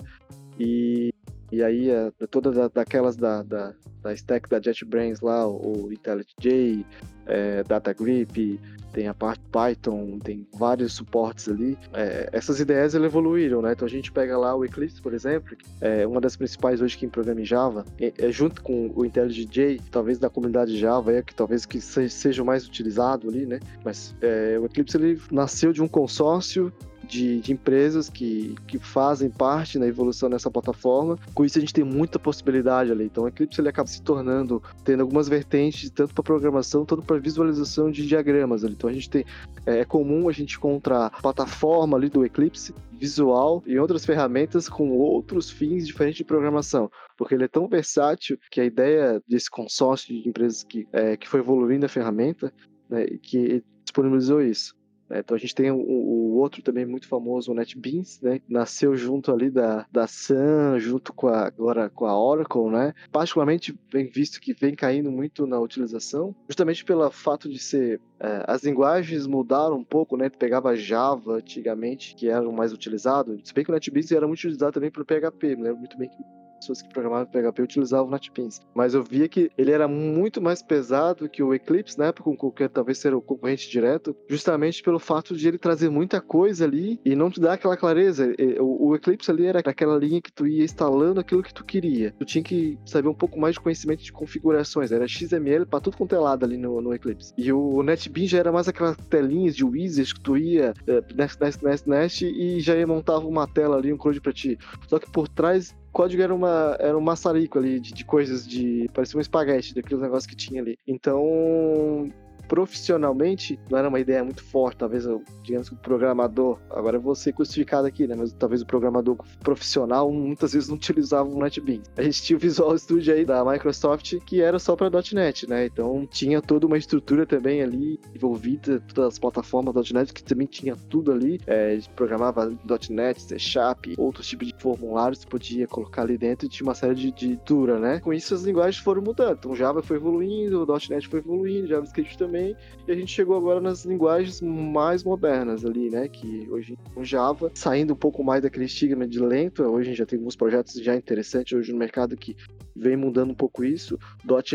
e, 0.60 1.13
e 1.51 1.63
aí 1.63 1.89
é, 1.89 2.12
toda 2.29 2.51
da, 2.51 2.67
daquelas 2.67 3.15
da, 3.15 3.43
da, 3.43 3.74
da, 4.01 4.13
stack 4.13 4.50
da 4.50 4.60
JetBrains 4.60 5.22
lá, 5.22 5.48
o, 5.48 5.91
IntelliJ, 5.91 6.86
é, 7.25 7.63
DataGrip, 7.63 8.60
tem 8.93 9.07
a 9.07 9.13
parte 9.13 9.41
Python, 9.51 10.19
tem 10.19 10.48
vários 10.55 10.93
suportes 10.93 11.50
ali. 11.50 11.77
É, 11.93 12.29
essas 12.31 12.60
ideias 12.60 12.93
elas 12.93 13.07
evoluíram, 13.07 13.62
né? 13.62 13.74
Então 13.74 13.88
a 13.88 13.89
gente 13.89 14.12
pega 14.12 14.38
lá 14.38 14.55
o 14.55 14.63
Eclipse, 14.63 15.01
por 15.01 15.13
exemplo, 15.13 15.57
é 15.81 16.05
uma 16.05 16.22
das 16.22 16.36
principais 16.36 16.81
hoje 16.81 16.98
que 16.98 17.07
programa 17.07 17.41
em 17.41 17.45
Java, 17.45 17.83
é, 18.00 18.13
é 18.17 18.31
junto 18.31 18.62
com 18.62 18.91
o 18.95 19.05
IntelliJ, 19.05 19.81
talvez 19.91 20.19
da 20.19 20.29
comunidade 20.29 20.77
Java, 20.77 21.12
é 21.12 21.22
que 21.22 21.33
talvez 21.33 21.65
que 21.65 21.81
seja 21.81 22.43
mais 22.43 22.67
utilizado 22.67 23.27
ali, 23.27 23.45
né? 23.45 23.60
Mas 23.83 24.15
é, 24.22 24.57
o 24.60 24.65
Eclipse 24.65 24.95
ele 24.95 25.19
nasceu 25.31 25.74
de 25.74 25.81
um 25.81 25.88
consórcio 25.88 26.72
de, 27.07 27.39
de, 27.39 27.51
empresas 27.51 28.10
que, 28.10 28.55
que 28.67 28.79
fazem 28.79 29.29
parte 29.29 29.77
na 29.77 29.88
evolução 29.88 30.29
dessa 30.29 30.50
plataforma. 30.50 31.17
Com 31.33 31.45
isso, 31.45 31.57
a 31.57 31.62
gente 31.62 31.74
tem 31.74 31.83
muita 31.83 32.17
possibilidade 32.19 32.91
ali. 32.91 33.05
Então, 33.05 33.24
o 33.24 33.27
Eclipse 33.27 33.60
ele 33.60 33.69
acaba 33.69 33.88
se 33.88 34.01
tornando, 34.01 34.62
tendo 34.83 35.01
algumas 35.01 35.27
vertentes, 35.27 35.89
tanto 35.89 36.13
para 36.13 36.24
programação, 36.24 36.86
tanto 36.86 37.01
para 37.01 37.19
visualização 37.19 37.91
de 37.91 38.05
diagramas 38.05 38.63
ali. 38.63 38.74
Então, 38.74 38.89
a 38.89 38.93
gente 38.93 39.10
tem, 39.10 39.25
é, 39.65 39.79
é 39.79 39.86
comum 39.86 40.29
a 40.29 40.31
gente 40.31 40.57
encontrar 40.57 41.10
plataforma 41.22 41.98
ali 41.98 42.10
do 42.10 42.25
Eclipse 42.25 42.74
visual 42.91 43.62
e 43.65 43.77
outras 43.77 44.05
ferramentas 44.05 44.69
com 44.69 44.91
outros 44.91 45.50
fins 45.50 45.86
diferentes 45.86 46.17
de 46.17 46.24
programação, 46.24 46.89
porque 47.17 47.36
ele 47.36 47.43
é 47.43 47.48
tão 47.48 47.67
versátil 47.67 48.38
que 48.50 48.62
a 48.62 48.65
ideia 48.65 49.22
desse 49.27 49.50
consórcio 49.50 50.13
de 50.13 50.29
empresas 50.29 50.63
que, 50.63 50.88
é, 50.91 51.17
que 51.17 51.27
foi 51.27 51.41
evoluindo 51.41 51.86
a 51.86 51.89
ferramenta, 51.89 52.53
né, 52.89 53.05
que 53.22 53.63
disponibilizou 53.83 54.41
isso. 54.41 54.75
Né? 55.13 55.20
Então 55.20 55.36
a 55.36 55.39
gente 55.39 55.53
tem 55.53 55.70
o, 55.70 55.77
o, 55.77 56.38
outro 56.38 56.63
também 56.63 56.86
muito 56.86 57.08
famoso, 57.08 57.51
o 57.51 57.55
NetBeans, 57.55 58.20
né? 58.22 58.41
Nasceu 58.50 58.96
junto 58.96 59.32
ali 59.32 59.51
da, 59.51 59.86
da 59.91 60.08
Sun, 60.08 60.79
junto 60.79 61.13
com 61.13 61.27
a, 61.27 61.46
agora 61.46 61.89
com 61.89 62.05
a 62.05 62.20
Oracle, 62.20 62.70
né? 62.72 62.93
Particularmente 63.12 63.77
bem 63.91 64.08
visto 64.08 64.41
que 64.41 64.53
vem 64.53 64.74
caindo 64.74 65.12
muito 65.12 65.46
na 65.46 65.60
utilização, 65.60 66.36
justamente 66.48 66.84
pelo 66.84 67.10
fato 67.12 67.48
de 67.48 67.60
ser 67.60 68.01
é, 68.20 68.43
as 68.48 68.63
linguagens 68.63 69.27
mudaram 69.27 69.77
um 69.77 69.84
pouco, 69.84 70.17
né? 70.17 70.29
Tu 70.29 70.38
pegava 70.38 70.75
Java 70.75 71.36
antigamente, 71.36 72.15
que 72.15 72.27
era 72.27 72.48
o 72.48 72.53
mais 72.53 72.74
utilizado. 72.74 73.39
Se 73.43 73.53
bem 73.53 73.63
que 73.63 73.70
o 73.70 73.74
NetBeans 73.74 74.12
era 74.12 74.27
muito 74.27 74.39
utilizado 74.39 74.74
também 74.74 74.89
para 74.89 75.05
PHP, 75.05 75.55
me 75.55 75.63
lembro 75.63 75.79
muito 75.79 75.98
bem 75.98 76.10
que 76.10 76.43
pessoas 76.63 76.82
que 76.82 76.89
programavam 76.89 77.25
PHP 77.25 77.62
utilizavam 77.62 78.08
o 78.08 78.12
NetBeans. 78.12 78.62
Mas 78.74 78.93
eu 78.93 79.03
via 79.03 79.27
que 79.27 79.51
ele 79.58 79.72
era 79.72 79.88
muito 79.88 80.41
mais 80.41 80.62
pesado 80.62 81.29
que 81.29 81.43
o 81.43 81.53
Eclipse, 81.53 81.98
na 81.98 82.08
época, 82.08 82.36
com 82.36 82.51
que 82.51 82.67
talvez 82.70 82.98
ser 82.98 83.13
o 83.13 83.22
concorrente 83.22 83.70
direto, 83.70 84.15
justamente 84.27 84.82
pelo 84.82 85.00
fato 85.00 85.36
de 85.36 85.48
ele 85.48 85.58
trazer 85.58 85.89
muita 85.89 86.22
coisa 86.22 86.65
ali 86.65 87.00
e 87.03 87.15
não 87.15 87.29
te 87.29 87.39
dar 87.39 87.53
aquela 87.53 87.77
clareza. 87.77 88.34
O 88.60 88.96
Eclipse 88.96 89.29
ali 89.29 89.46
era 89.46 89.60
aquela 89.60 89.98
linha 89.98 90.22
que 90.22 90.32
tu 90.32 90.48
ia 90.48 90.63
instalando 90.63 91.20
aquilo 91.20 91.43
que 91.43 91.53
tu 91.53 91.63
queria. 91.63 92.13
Tu 92.17 92.25
tinha 92.25 92.43
que 92.43 92.77
saber 92.86 93.08
um 93.08 93.13
pouco 93.13 93.39
mais 93.39 93.55
de 93.55 93.62
conhecimento 93.62 94.03
de 94.03 94.12
configurações. 94.12 94.91
Era 94.91 95.08
XML 95.08 95.65
para 95.65 95.82
tudo 95.82 95.98
quanto 95.98 96.15
é 96.15 96.20
lado 96.20 96.46
ali 96.46 96.58
no, 96.58 96.82
no 96.82 96.93
Eclipse. 96.93 97.34
E 97.38 97.51
o 97.51 97.84
NetBeans 97.84 98.29
já 98.29 98.39
era 98.39 98.51
mais 98.51 98.67
aquelas 98.67 98.96
telinhas 99.10 99.55
de 99.55 99.65
wizards 99.65 100.13
que 100.13 100.22
tu 100.22 100.38
ia 100.38 100.74
uh, 100.88 101.15
nest, 101.15 101.39
nest, 101.39 101.63
nest, 101.63 101.89
nest 101.89 102.25
e 102.25 102.60
já 102.60 102.75
ia 102.75 102.88
montava 102.88 103.27
uma 103.27 103.48
tela 103.48 103.77
ali, 103.77 103.91
um 103.91 103.98
code 103.98 104.22
para 104.22 104.34
ti. 104.34 104.58
Só 104.88 105.00
que 105.00 105.10
por 105.10 105.27
trás 105.27 105.75
código 105.94 106.22
era, 106.22 106.34
uma, 106.34 106.76
era 106.80 106.98
um 106.98 107.02
maçarico 107.02 107.60
ali 107.60 107.80
de, 107.80 107.94
de 107.94 108.04
coisas 108.04 108.46
de. 108.46 108.90
parecia 108.94 109.18
um 109.18 109.22
espaguete, 109.22 109.76
daqueles 109.76 110.02
negócios 110.02 110.26
que 110.26 110.36
tinha 110.36 110.62
ali. 110.62 110.78
Então, 110.88 112.12
profissionalmente 112.48 113.60
não 113.70 113.78
era 113.78 113.90
uma 113.90 114.00
ideia 114.00 114.24
muito 114.24 114.44
forte. 114.44 114.78
Talvez, 114.78 115.06
digamos 115.44 115.70
que 115.70 115.76
o 115.76 115.78
programador, 115.78 116.60
agora 116.70 116.98
eu 116.98 117.01
vou 117.01 117.16
ser 117.16 117.34
crucificado 117.34 117.88
aqui, 117.88 118.08
né? 118.08 118.16
Mas 118.16 118.34
talvez 118.34 118.62
o 118.62 118.66
programador 118.66 119.18
profissional 119.42 120.12
muitas 120.12 120.53
vezes 120.53 120.70
não 120.70 120.75
utilizava 120.75 121.29
o 121.29 121.40
NetBeans. 121.42 121.92
A 121.98 122.03
gente 122.03 122.22
tinha 122.22 122.38
o 122.38 122.40
Visual 122.40 122.77
Studio 122.77 123.14
aí 123.14 123.25
da 123.25 123.44
Microsoft 123.44 124.18
que 124.25 124.42
era 124.42 124.60
só 124.60 124.75
para 124.75 124.90
.NET, 125.14 125.48
né? 125.50 125.66
Então 125.66 126.06
tinha 126.10 126.42
toda 126.42 126.68
uma 126.68 126.77
estrutura 126.77 127.25
também 127.25 127.62
ali 127.62 128.00
envolvida, 128.16 128.79
todas 128.94 129.14
as 129.14 129.20
plataformas 129.20 129.74
.NET 129.92 130.14
que 130.14 130.24
também 130.24 130.48
tinha 130.48 130.75
tudo 130.90 131.12
ali. 131.12 131.40
É, 131.48 131.79
programava 131.96 132.53
.NET, 132.90 133.22
C 133.22 133.40
Sharp, 133.40 133.86
outros 133.98 134.27
tipos 134.27 134.48
de 134.48 134.53
formulários 134.58 135.24
que 135.24 135.29
podia 135.29 135.68
colocar 135.68 136.03
ali 136.03 136.18
dentro 136.18 136.46
e 136.46 136.50
tinha 136.50 136.68
uma 136.68 136.75
série 136.75 136.96
de, 136.96 137.12
de 137.12 137.36
dura, 137.46 137.79
né? 137.79 138.00
Com 138.00 138.14
isso 138.14 138.34
as 138.34 138.44
linguagens 138.44 138.77
foram 138.77 139.01
mudando. 139.01 139.38
Então 139.38 139.56
Java 139.56 139.82
foi 139.82 139.98
evoluindo, 139.98 140.64
o 140.64 140.77
.NET 140.90 141.08
foi 141.08 141.20
evoluindo, 141.20 141.68
JavaScript 141.68 142.18
também 142.18 142.32
também. 142.33 142.57
E 142.87 142.91
a 142.91 142.96
gente 142.96 143.11
chegou 143.11 143.37
agora 143.37 143.61
nas 143.61 143.85
linguagens 143.85 144.41
mais 144.41 145.03
modernas 145.03 145.63
ali, 145.63 145.89
né? 145.89 146.07
Que 146.07 146.48
hoje 146.50 146.77
o 146.96 147.03
Java, 147.03 147.51
saindo 147.53 147.93
um 147.93 147.98
pouco 147.98 148.24
mais 148.24 148.41
daquele 148.41 148.65
estigma 148.65 149.07
de 149.07 149.19
lento, 149.19 149.63
hoje 149.63 149.93
já 149.93 150.05
tem 150.05 150.17
alguns 150.17 150.35
projetos 150.35 150.74
já 150.81 150.96
interessantes 150.96 151.53
hoje 151.57 151.72
no 151.72 151.77
mercado 151.77 152.17
que 152.17 152.35
vem 152.75 152.98
mudando 152.98 153.31
um 153.31 153.35
pouco 153.35 153.63
isso. 153.63 154.00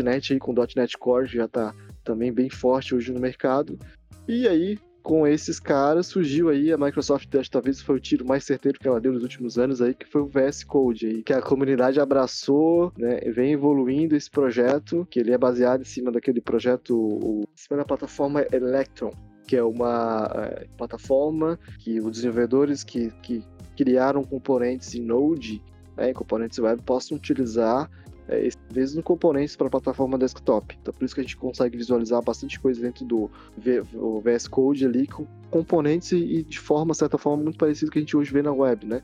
.NET 0.03 0.33
aí 0.33 0.39
com 0.39 0.53
.NET 0.53 0.97
Core 0.97 1.27
já 1.27 1.45
está 1.45 1.73
também 2.03 2.33
bem 2.33 2.49
forte 2.49 2.93
hoje 2.93 3.13
no 3.13 3.19
mercado. 3.19 3.79
E 4.27 4.47
aí, 4.47 4.77
com 5.03 5.25
esses 5.25 5.59
caras 5.59 6.07
surgiu 6.07 6.49
aí 6.49 6.71
a 6.71 6.77
Microsoft, 6.77 7.29
talvez 7.49 7.81
foi 7.81 7.95
o 7.95 7.99
tiro 7.99 8.25
mais 8.25 8.43
certeiro 8.43 8.79
que 8.79 8.87
ela 8.87 8.99
deu 8.99 9.13
nos 9.13 9.23
últimos 9.23 9.57
anos 9.57 9.81
aí, 9.81 9.93
que 9.93 10.05
foi 10.05 10.21
o 10.21 10.27
VS 10.27 10.63
Code 10.63 11.07
aí, 11.07 11.23
que 11.23 11.33
a 11.33 11.41
comunidade 11.41 11.99
abraçou, 11.99 12.91
né, 12.97 13.19
vem 13.31 13.53
evoluindo 13.53 14.15
esse 14.15 14.29
projeto, 14.29 15.07
que 15.09 15.19
ele 15.19 15.31
é 15.31 15.37
baseado 15.37 15.81
em 15.81 15.85
cima 15.85 16.11
daquele 16.11 16.41
projeto, 16.41 17.43
em 17.43 17.57
cima 17.57 17.77
da 17.77 17.85
plataforma 17.85 18.45
Electron, 18.51 19.11
que 19.47 19.55
é 19.55 19.63
uma 19.63 20.29
é, 20.35 20.67
plataforma 20.77 21.59
que 21.79 21.99
os 21.99 22.11
desenvolvedores 22.11 22.83
que, 22.83 23.11
que 23.21 23.43
criaram 23.75 24.23
componentes 24.23 24.93
em 24.93 25.01
Node, 25.01 25.63
né, 25.97 26.13
componentes 26.13 26.59
web, 26.59 26.81
possam 26.83 27.17
utilizar 27.17 27.89
é, 28.29 28.49
vezes 28.71 29.01
componentes 29.01 29.55
para 29.55 29.67
a 29.67 29.69
plataforma 29.69 30.17
desktop. 30.17 30.77
Então, 30.81 30.93
por 30.93 31.03
isso 31.03 31.15
que 31.15 31.21
a 31.21 31.23
gente 31.23 31.35
consegue 31.35 31.75
visualizar 31.75 32.21
bastante 32.23 32.59
coisa 32.59 32.81
dentro 32.81 33.03
do 33.05 33.29
VS 34.21 34.47
Code 34.47 34.85
ali 34.85 35.07
com 35.07 35.25
componentes 35.49 36.11
e 36.11 36.43
de 36.43 36.59
forma, 36.59 36.93
certa 36.93 37.17
forma, 37.17 37.43
muito 37.43 37.57
parecido 37.57 37.91
que 37.91 37.97
a 37.97 38.01
gente 38.01 38.15
hoje 38.15 38.31
vê 38.31 38.41
na 38.41 38.53
web, 38.53 38.85
né? 38.85 39.01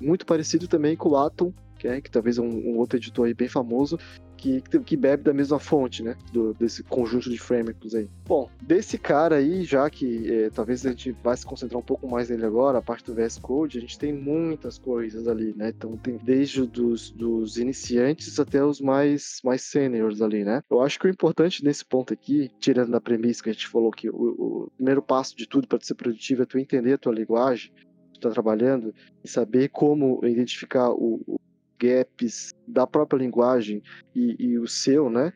Muito 0.00 0.24
parecido 0.24 0.68
também 0.68 0.96
com 0.96 1.10
o 1.10 1.16
Atom, 1.16 1.52
que, 1.80 1.88
é, 1.88 2.00
que 2.00 2.10
talvez 2.10 2.36
é 2.36 2.42
um, 2.42 2.74
um 2.74 2.78
outro 2.78 2.98
editor 2.98 3.26
aí 3.26 3.32
bem 3.32 3.48
famoso, 3.48 3.98
que, 4.36 4.60
que 4.60 4.96
bebe 4.96 5.22
da 5.22 5.32
mesma 5.32 5.58
fonte, 5.58 6.02
né? 6.02 6.16
Do, 6.32 6.54
desse 6.54 6.82
conjunto 6.82 7.30
de 7.30 7.38
frameworks 7.38 7.94
aí. 7.94 8.08
Bom, 8.26 8.48
desse 8.62 8.98
cara 8.98 9.36
aí, 9.36 9.64
já 9.64 9.88
que 9.88 10.30
é, 10.30 10.50
talvez 10.50 10.84
a 10.84 10.90
gente 10.90 11.12
vai 11.22 11.36
se 11.36 11.44
concentrar 11.44 11.78
um 11.78 11.84
pouco 11.84 12.08
mais 12.08 12.30
nele 12.30 12.44
agora, 12.44 12.78
a 12.78 12.82
parte 12.82 13.04
do 13.04 13.14
VS 13.14 13.38
Code, 13.38 13.78
a 13.78 13.80
gente 13.80 13.98
tem 13.98 14.12
muitas 14.12 14.78
coisas 14.78 15.26
ali, 15.26 15.54
né? 15.56 15.70
Então 15.70 15.96
tem 15.96 16.16
desde 16.16 16.66
dos, 16.66 17.10
dos 17.10 17.58
iniciantes 17.58 18.38
até 18.38 18.64
os 18.64 18.80
mais, 18.80 19.40
mais 19.42 19.62
seniors 19.62 20.20
ali, 20.20 20.44
né? 20.44 20.62
Eu 20.70 20.80
acho 20.80 20.98
que 20.98 21.06
o 21.06 21.10
importante 21.10 21.64
nesse 21.64 21.84
ponto 21.84 22.12
aqui, 22.12 22.50
tirando 22.58 22.90
da 22.90 23.00
premissa 23.00 23.42
que 23.42 23.50
a 23.50 23.52
gente 23.52 23.68
falou 23.68 23.90
que 23.90 24.08
o, 24.08 24.14
o 24.14 24.70
primeiro 24.76 25.02
passo 25.02 25.36
de 25.36 25.46
tudo 25.46 25.66
para 25.66 25.80
ser 25.80 25.94
produtivo 25.94 26.42
é 26.42 26.46
tu 26.46 26.58
entender 26.58 26.94
a 26.94 26.98
tua 26.98 27.14
linguagem, 27.14 27.72
tu 28.12 28.16
está 28.16 28.30
trabalhando 28.30 28.94
e 29.22 29.28
saber 29.28 29.68
como 29.68 30.20
identificar 30.24 30.90
o, 30.90 31.40
gaps 31.80 32.54
da 32.68 32.86
própria 32.86 33.18
linguagem 33.18 33.82
e, 34.14 34.36
e 34.38 34.58
o 34.58 34.66
seu, 34.66 35.08
né? 35.08 35.32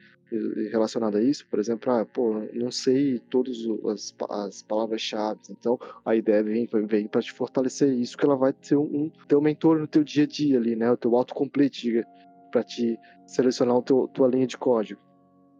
relacionado 0.71 1.17
a 1.17 1.23
isso, 1.23 1.47
por 1.49 1.59
exemplo, 1.59 1.93
ah, 1.93 2.05
pô, 2.05 2.41
não 2.55 2.71
sei 2.71 3.19
todas 3.31 3.57
as, 3.93 4.15
as 4.31 4.63
palavras-chave, 4.63 5.41
então 5.51 5.79
a 6.05 6.17
ideia 6.17 6.43
vem, 6.43 6.67
vem 6.87 7.07
para 7.07 7.23
te 7.23 7.33
fortalecer 7.33 7.93
isso, 7.93 8.17
que 8.17 8.25
ela 8.25 8.37
vai 8.37 8.53
ter 8.53 8.77
um, 8.77 9.11
ter 9.29 9.37
um 9.37 9.41
mentor 9.41 9.79
no 9.79 9.87
teu 9.87 10.03
dia 10.03 10.25
a 10.25 10.27
dia 10.27 10.59
ali, 10.59 10.75
né, 10.75 10.91
o 10.91 10.97
teu 10.97 11.15
autocomplete 11.15 12.03
para 12.51 12.63
te 12.63 12.99
selecionar 13.27 13.77
a 13.77 13.83
teu, 13.83 14.09
tua 14.09 14.29
linha 14.29 14.47
de 14.47 14.57
código. 14.57 15.01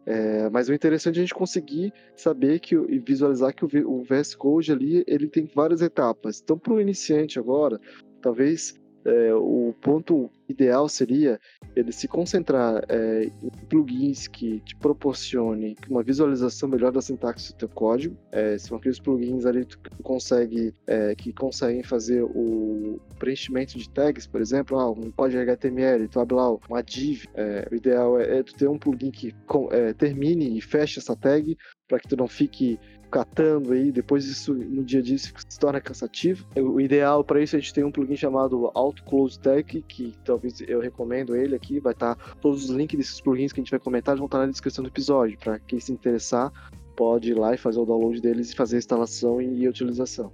É, 0.07 0.49
mas 0.51 0.69
o 0.69 0.73
interessante 0.73 1.17
é 1.17 1.19
a 1.19 1.21
gente 1.21 1.33
conseguir 1.33 1.91
saber 2.15 2.59
que 2.59 2.75
e 2.75 2.99
visualizar 2.99 3.55
que 3.55 3.65
o, 3.65 3.89
o 3.89 4.03
VS 4.03 4.35
Code 4.35 4.71
ali 4.71 5.03
ele 5.07 5.27
tem 5.27 5.45
várias 5.45 5.81
etapas. 5.81 6.41
Então, 6.43 6.59
para 6.59 6.73
o 6.73 6.79
iniciante 6.79 7.39
agora, 7.39 7.79
talvez 8.21 8.79
é, 9.05 9.33
o 9.33 9.73
ponto 9.81 10.29
ideal 10.49 10.89
seria 10.89 11.39
ele 11.75 11.91
se 11.91 12.07
concentrar 12.07 12.83
é, 12.89 13.29
em 13.41 13.49
plugins 13.69 14.27
que 14.27 14.59
te 14.61 14.75
proporcione 14.75 15.75
uma 15.89 16.03
visualização 16.03 16.69
melhor 16.69 16.91
da 16.91 17.01
sintaxe 17.01 17.51
do 17.51 17.57
teu 17.57 17.69
código. 17.69 18.17
É, 18.31 18.57
são 18.57 18.77
aqueles 18.77 18.99
plugins 18.99 19.45
ali 19.45 19.65
que 19.65 19.77
consegue 20.03 20.73
é, 20.87 21.15
que 21.15 21.31
conseguem 21.33 21.83
fazer 21.83 22.23
o 22.23 22.99
preenchimento 23.19 23.77
de 23.77 23.89
tags, 23.89 24.27
por 24.27 24.41
exemplo, 24.41 24.79
ah, 24.79 24.89
um 24.89 25.11
código 25.11 25.41
HTML, 25.41 26.07
tu 26.07 26.19
abre 26.19 26.35
lá 26.35 26.51
uma 26.69 26.81
div. 26.81 27.25
É, 27.33 27.67
o 27.71 27.75
ideal 27.75 28.19
é, 28.19 28.39
é, 28.39 28.43
tu 28.43 28.55
ter 28.55 28.67
um 28.67 28.77
plugin 28.77 29.11
que 29.11 29.33
é, 29.71 29.93
termine 29.93 30.57
e 30.57 30.61
feche 30.61 30.99
essa 30.99 31.15
tag 31.15 31.57
para 31.87 31.99
que 31.99 32.07
tu 32.07 32.17
não 32.17 32.27
fique 32.27 32.79
catando 33.09 33.73
aí, 33.73 33.91
depois 33.91 34.25
isso 34.25 34.53
no 34.53 34.83
dia 34.83 34.99
a 34.99 35.03
dia 35.03 35.17
se 35.17 35.59
torna 35.59 35.79
cansativo. 35.79 36.45
O 36.55 36.79
ideal 36.79 37.23
para 37.23 37.41
isso 37.41 37.55
a 37.55 37.59
gente 37.59 37.73
tem 37.73 37.83
um 37.83 37.91
plugin 37.91 38.15
chamado 38.15 38.71
Auto 38.73 39.03
Close 39.03 39.39
Tag, 39.39 39.81
que 39.83 40.13
talvez 40.23 40.61
eu 40.61 40.79
recomendo 40.79 41.35
ele 41.35 41.55
aqui, 41.55 41.79
vai 41.79 41.93
estar 41.93 42.15
tá, 42.15 42.35
todos 42.41 42.65
os 42.65 42.69
links 42.69 42.97
desses 42.97 43.21
plugins 43.21 43.51
que 43.51 43.59
a 43.59 43.63
gente 43.63 43.71
vai 43.71 43.79
comentar 43.79 44.15
vão 44.15 44.25
estar 44.25 44.39
tá 44.39 44.45
na 44.45 44.51
descrição 44.51 44.83
do 44.83 44.89
episódio, 44.89 45.37
para 45.37 45.59
quem 45.59 45.79
se 45.79 45.91
interessar, 45.91 46.51
pode 46.95 47.31
ir 47.31 47.35
lá 47.35 47.53
e 47.53 47.57
fazer 47.57 47.79
o 47.79 47.85
download 47.85 48.21
deles 48.21 48.51
e 48.51 48.55
fazer 48.55 48.77
a 48.77 48.79
instalação 48.79 49.41
e 49.41 49.67
utilização. 49.67 50.31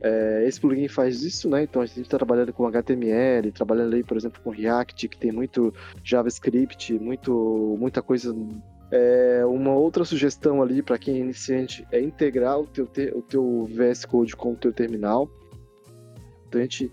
É, 0.00 0.44
esse 0.46 0.60
plugin 0.60 0.88
faz 0.88 1.22
isso, 1.22 1.48
né? 1.48 1.62
Então 1.62 1.80
a 1.80 1.86
gente 1.86 2.02
está 2.02 2.18
trabalhando 2.18 2.52
com 2.52 2.66
HTML, 2.66 3.50
trabalhando 3.50 3.94
aí, 3.94 4.04
por 4.04 4.16
exemplo, 4.16 4.40
com 4.42 4.50
React, 4.50 5.08
que 5.08 5.16
tem 5.18 5.32
muito 5.32 5.72
JavaScript, 6.04 6.94
muito, 6.98 7.76
muita 7.78 8.02
coisa. 8.02 8.34
É, 8.90 9.44
uma 9.44 9.74
outra 9.74 10.04
sugestão 10.04 10.62
ali 10.62 10.82
para 10.82 10.98
quem 10.98 11.16
é 11.16 11.18
iniciante 11.18 11.86
é 11.90 12.00
integrar 12.00 12.60
o 12.60 12.66
teu, 12.66 12.88
o 13.14 13.22
teu 13.22 13.66
VS 13.66 14.04
Code 14.04 14.36
com 14.36 14.52
o 14.52 14.56
teu 14.56 14.72
terminal. 14.72 15.28
Importante 16.40 16.90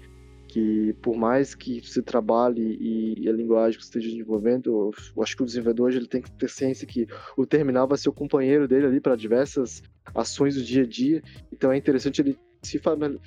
que 0.47 0.93
por 1.01 1.15
mais 1.15 1.55
que 1.55 1.81
você 1.81 2.01
trabalhe 2.01 2.77
e, 2.79 3.27
a 3.27 3.31
linguagem 3.31 3.77
que 3.77 3.83
você 3.83 3.89
esteja 3.89 4.11
desenvolvendo, 4.11 4.91
eu 5.15 5.23
acho 5.23 5.35
que 5.35 5.41
o 5.41 5.45
desenvolvedor 5.45 5.91
ele 5.91 6.07
tem 6.07 6.21
que 6.21 6.31
ter 6.31 6.49
ciência 6.49 6.85
que 6.85 7.07
o 7.35 7.45
terminal 7.45 7.87
vai 7.87 7.97
ser 7.97 8.09
o 8.09 8.13
companheiro 8.13 8.67
dele 8.67 8.85
ali 8.85 8.99
para 8.99 9.15
diversas 9.15 9.81
ações 10.13 10.55
do 10.55 10.63
dia 10.63 10.83
a 10.83 10.85
dia. 10.85 11.23
Então 11.51 11.71
é 11.71 11.77
interessante 11.77 12.21
ele 12.21 12.37
se 12.61 12.79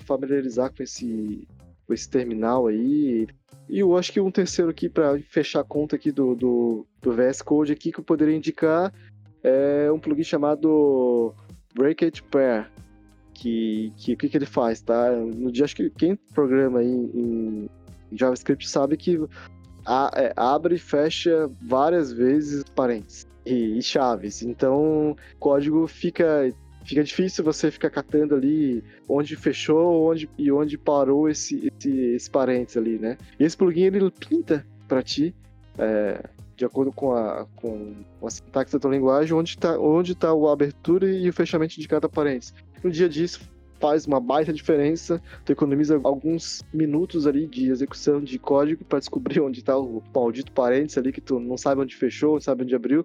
familiarizar 0.05 0.73
com 0.73 0.83
esse, 0.83 1.47
esse 1.93 2.09
terminal 2.09 2.67
aí. 2.67 3.27
E 3.69 3.79
eu 3.81 3.97
acho 3.97 4.13
que 4.13 4.21
um 4.21 4.31
terceiro 4.31 4.71
aqui 4.71 4.89
para 4.89 5.19
fechar 5.29 5.61
a 5.61 5.65
conta 5.65 5.97
aqui 5.97 6.13
do, 6.13 6.35
do, 6.35 6.87
do 7.03 7.13
VS 7.13 7.43
Code 7.43 7.73
aqui 7.73 7.91
que 7.91 7.99
eu 7.99 8.05
poderia 8.05 8.37
indicar 8.37 8.93
é 9.43 9.91
um 9.93 9.99
plugin 9.99 10.25
chamado 10.25 11.35
Breakage 11.75 12.23
Pair. 12.23 12.71
Que, 13.35 13.93
que, 13.99 14.17
que, 14.17 14.29
que 14.31 14.37
ele 14.39 14.47
faz, 14.47 14.81
tá? 14.81 15.11
No 15.11 15.53
dia, 15.53 15.67
acho 15.67 15.77
que 15.77 15.91
quem 15.91 16.17
programa 16.17 16.83
em, 16.83 17.11
em 17.15 17.71
JavaScript 18.11 18.67
sabe 18.67 18.97
que 18.97 19.21
a, 19.85 20.11
é, 20.15 20.33
abre 20.35 20.77
e 20.77 20.79
fecha 20.79 21.51
várias 21.61 22.11
vezes 22.11 22.65
parênteses 22.65 23.27
e, 23.45 23.77
e 23.77 23.83
chaves. 23.83 24.43
Então, 24.43 25.11
o 25.11 25.17
código 25.39 25.87
fica 25.87 26.51
fica 26.87 27.03
difícil 27.03 27.45
você 27.45 27.71
ficar 27.71 27.91
catando 27.91 28.35
ali 28.35 28.83
onde 29.09 29.37
fechou 29.37 30.11
onde, 30.11 30.31
e 30.39 30.51
onde 30.53 30.79
parou 30.79 31.29
esse, 31.29 31.71
esse, 31.77 31.91
esse 32.15 32.31
parênteses 32.31 32.77
ali, 32.77 32.99
né? 32.99 33.19
E 33.39 33.45
esse 33.45 33.57
plugin 33.57 33.83
ele 33.83 34.11
pinta 34.11 34.65
para 34.87 35.03
ti, 35.03 35.35
é, 35.79 36.23
de 36.57 36.65
acordo 36.65 36.93
com 36.93 37.13
a, 37.13 37.47
com 37.57 37.95
a 38.23 38.31
sintaxe 38.31 38.73
da 38.73 38.79
tua 38.79 38.93
linguagem, 38.93 39.35
onde 39.35 39.51
está 39.51 39.79
onde 39.79 40.15
tá 40.15 40.29
a 40.31 40.53
abertura 40.53 41.11
e 41.11 41.29
o 41.29 41.33
fechamento 41.33 41.79
de 41.79 41.89
cada 41.89 42.09
parênteses. 42.09 42.55
No 42.83 42.91
dia 42.91 43.09
disso, 43.09 43.41
faz 43.81 44.07
uma 44.07 44.21
baita 44.21 44.53
diferença, 44.53 45.21
tu 45.45 45.53
economiza 45.53 46.01
alguns 46.03 46.63
minutos 46.73 47.27
ali 47.27 47.47
de 47.47 47.71
execução 47.71 48.23
de 48.23 48.39
código 48.39 48.85
para 48.85 48.99
descobrir 48.99 49.41
onde 49.43 49.61
está 49.61 49.77
o 49.77 50.03
maldito 50.15 50.53
parênteses 50.53 50.99
ali 50.99 51.13
que 51.13 51.21
tu 51.21 51.39
não 51.39 51.57
sabe 51.57 51.83
onde 51.83 51.97
fechou, 51.97 52.35
não 52.35 52.41
sabe 52.41 52.63
onde 52.63 52.75
abriu, 52.75 53.05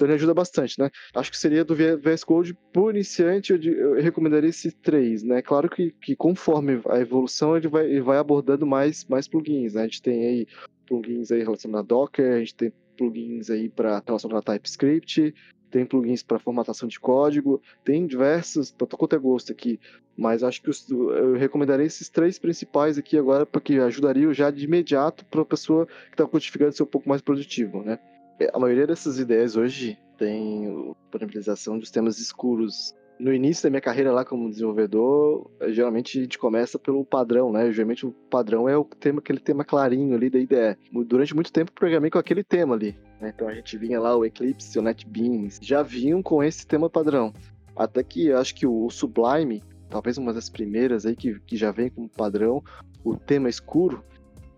então 0.00 0.06
ele 0.06 0.14
ajuda 0.14 0.32
bastante, 0.32 0.78
né? 0.78 0.90
Acho 1.14 1.30
que 1.30 1.36
seria 1.36 1.62
do 1.62 1.76
VS 1.76 2.24
Code 2.24 2.54
por 2.72 2.94
iniciante, 2.94 3.52
eu, 3.52 4.00
recomendaria 4.00 4.48
esse 4.48 4.72
3, 4.72 5.22
né? 5.24 5.42
Claro 5.42 5.68
que, 5.68 5.90
que 6.00 6.16
conforme 6.16 6.80
a 6.88 6.98
evolução 6.98 7.54
ele 7.54 7.68
vai, 7.68 7.84
ele 7.84 8.00
vai 8.00 8.16
abordando 8.16 8.66
mais, 8.66 9.04
mais 9.04 9.28
plugins, 9.28 9.74
né? 9.74 9.82
A 9.82 9.84
gente 9.84 10.00
tem 10.00 10.26
aí 10.26 10.46
plugins 10.86 11.30
aí 11.30 11.42
relacionados 11.42 11.84
a 11.84 11.88
Docker, 11.88 12.32
a 12.32 12.38
gente 12.38 12.54
tem 12.54 12.72
plugins 12.96 13.50
aí 13.50 13.68
para 13.68 14.02
relacionar 14.06 14.38
a 14.38 14.42
TypeScript, 14.42 15.34
tem 15.70 15.84
plugins 15.84 16.22
para 16.22 16.38
formatação 16.38 16.88
de 16.88 16.98
código, 16.98 17.60
tem 17.84 18.06
diversos, 18.06 18.70
para 18.72 18.86
quanto 18.86 19.14
é 19.14 19.18
gosto 19.18 19.52
aqui, 19.52 19.78
mas 20.16 20.42
acho 20.42 20.62
que 20.62 20.70
os, 20.70 20.88
eu 20.90 21.34
recomendaria 21.34 21.84
esses 21.84 22.08
três 22.08 22.38
principais 22.38 22.96
aqui 22.96 23.18
agora, 23.18 23.44
porque 23.44 23.74
ajudariam 23.74 24.32
já 24.32 24.50
de 24.50 24.64
imediato 24.64 25.26
para 25.26 25.42
a 25.42 25.44
pessoa 25.44 25.86
que 25.86 26.12
está 26.12 26.26
codificando 26.26 26.72
ser 26.72 26.84
um 26.84 26.86
pouco 26.86 27.06
mais 27.06 27.20
produtivo, 27.20 27.82
né? 27.82 27.98
A 28.52 28.58
maioria 28.58 28.86
dessas 28.86 29.18
ideias 29.18 29.56
hoje 29.56 29.98
tem 30.16 30.94
disponibilização 31.02 31.78
dos 31.78 31.90
temas 31.90 32.18
escuros. 32.18 32.94
No 33.18 33.34
início 33.34 33.64
da 33.64 33.70
minha 33.70 33.80
carreira 33.82 34.12
lá 34.12 34.24
como 34.24 34.48
desenvolvedor, 34.48 35.50
geralmente 35.68 36.18
a 36.18 36.22
gente 36.22 36.38
começa 36.38 36.78
pelo 36.78 37.04
padrão, 37.04 37.52
né? 37.52 37.70
Geralmente 37.70 38.06
o 38.06 38.12
padrão 38.30 38.66
é 38.66 38.76
o 38.76 38.84
tema, 38.84 39.18
aquele 39.18 39.40
tema 39.40 39.62
clarinho 39.62 40.14
ali 40.14 40.30
da 40.30 40.38
ideia. 40.38 40.78
Durante 41.06 41.34
muito 41.34 41.52
tempo 41.52 41.72
programei 41.72 42.10
com 42.10 42.18
aquele 42.18 42.42
tema 42.42 42.74
ali. 42.74 42.96
Né? 43.20 43.32
Então 43.34 43.46
a 43.46 43.54
gente 43.54 43.76
vinha 43.76 44.00
lá, 44.00 44.16
o 44.16 44.24
Eclipse, 44.24 44.78
o 44.78 44.82
NetBeans, 44.82 45.58
já 45.60 45.82
vinham 45.82 46.22
com 46.22 46.42
esse 46.42 46.66
tema 46.66 46.88
padrão. 46.88 47.32
Até 47.76 48.02
que 48.02 48.32
acho 48.32 48.54
que 48.54 48.66
o 48.66 48.88
Sublime, 48.88 49.62
talvez 49.90 50.16
uma 50.16 50.32
das 50.32 50.48
primeiras 50.48 51.04
aí 51.04 51.14
que, 51.14 51.38
que 51.40 51.56
já 51.56 51.70
vem 51.70 51.90
como 51.90 52.08
padrão, 52.08 52.62
o 53.04 53.16
tema 53.16 53.48
escuro, 53.48 54.02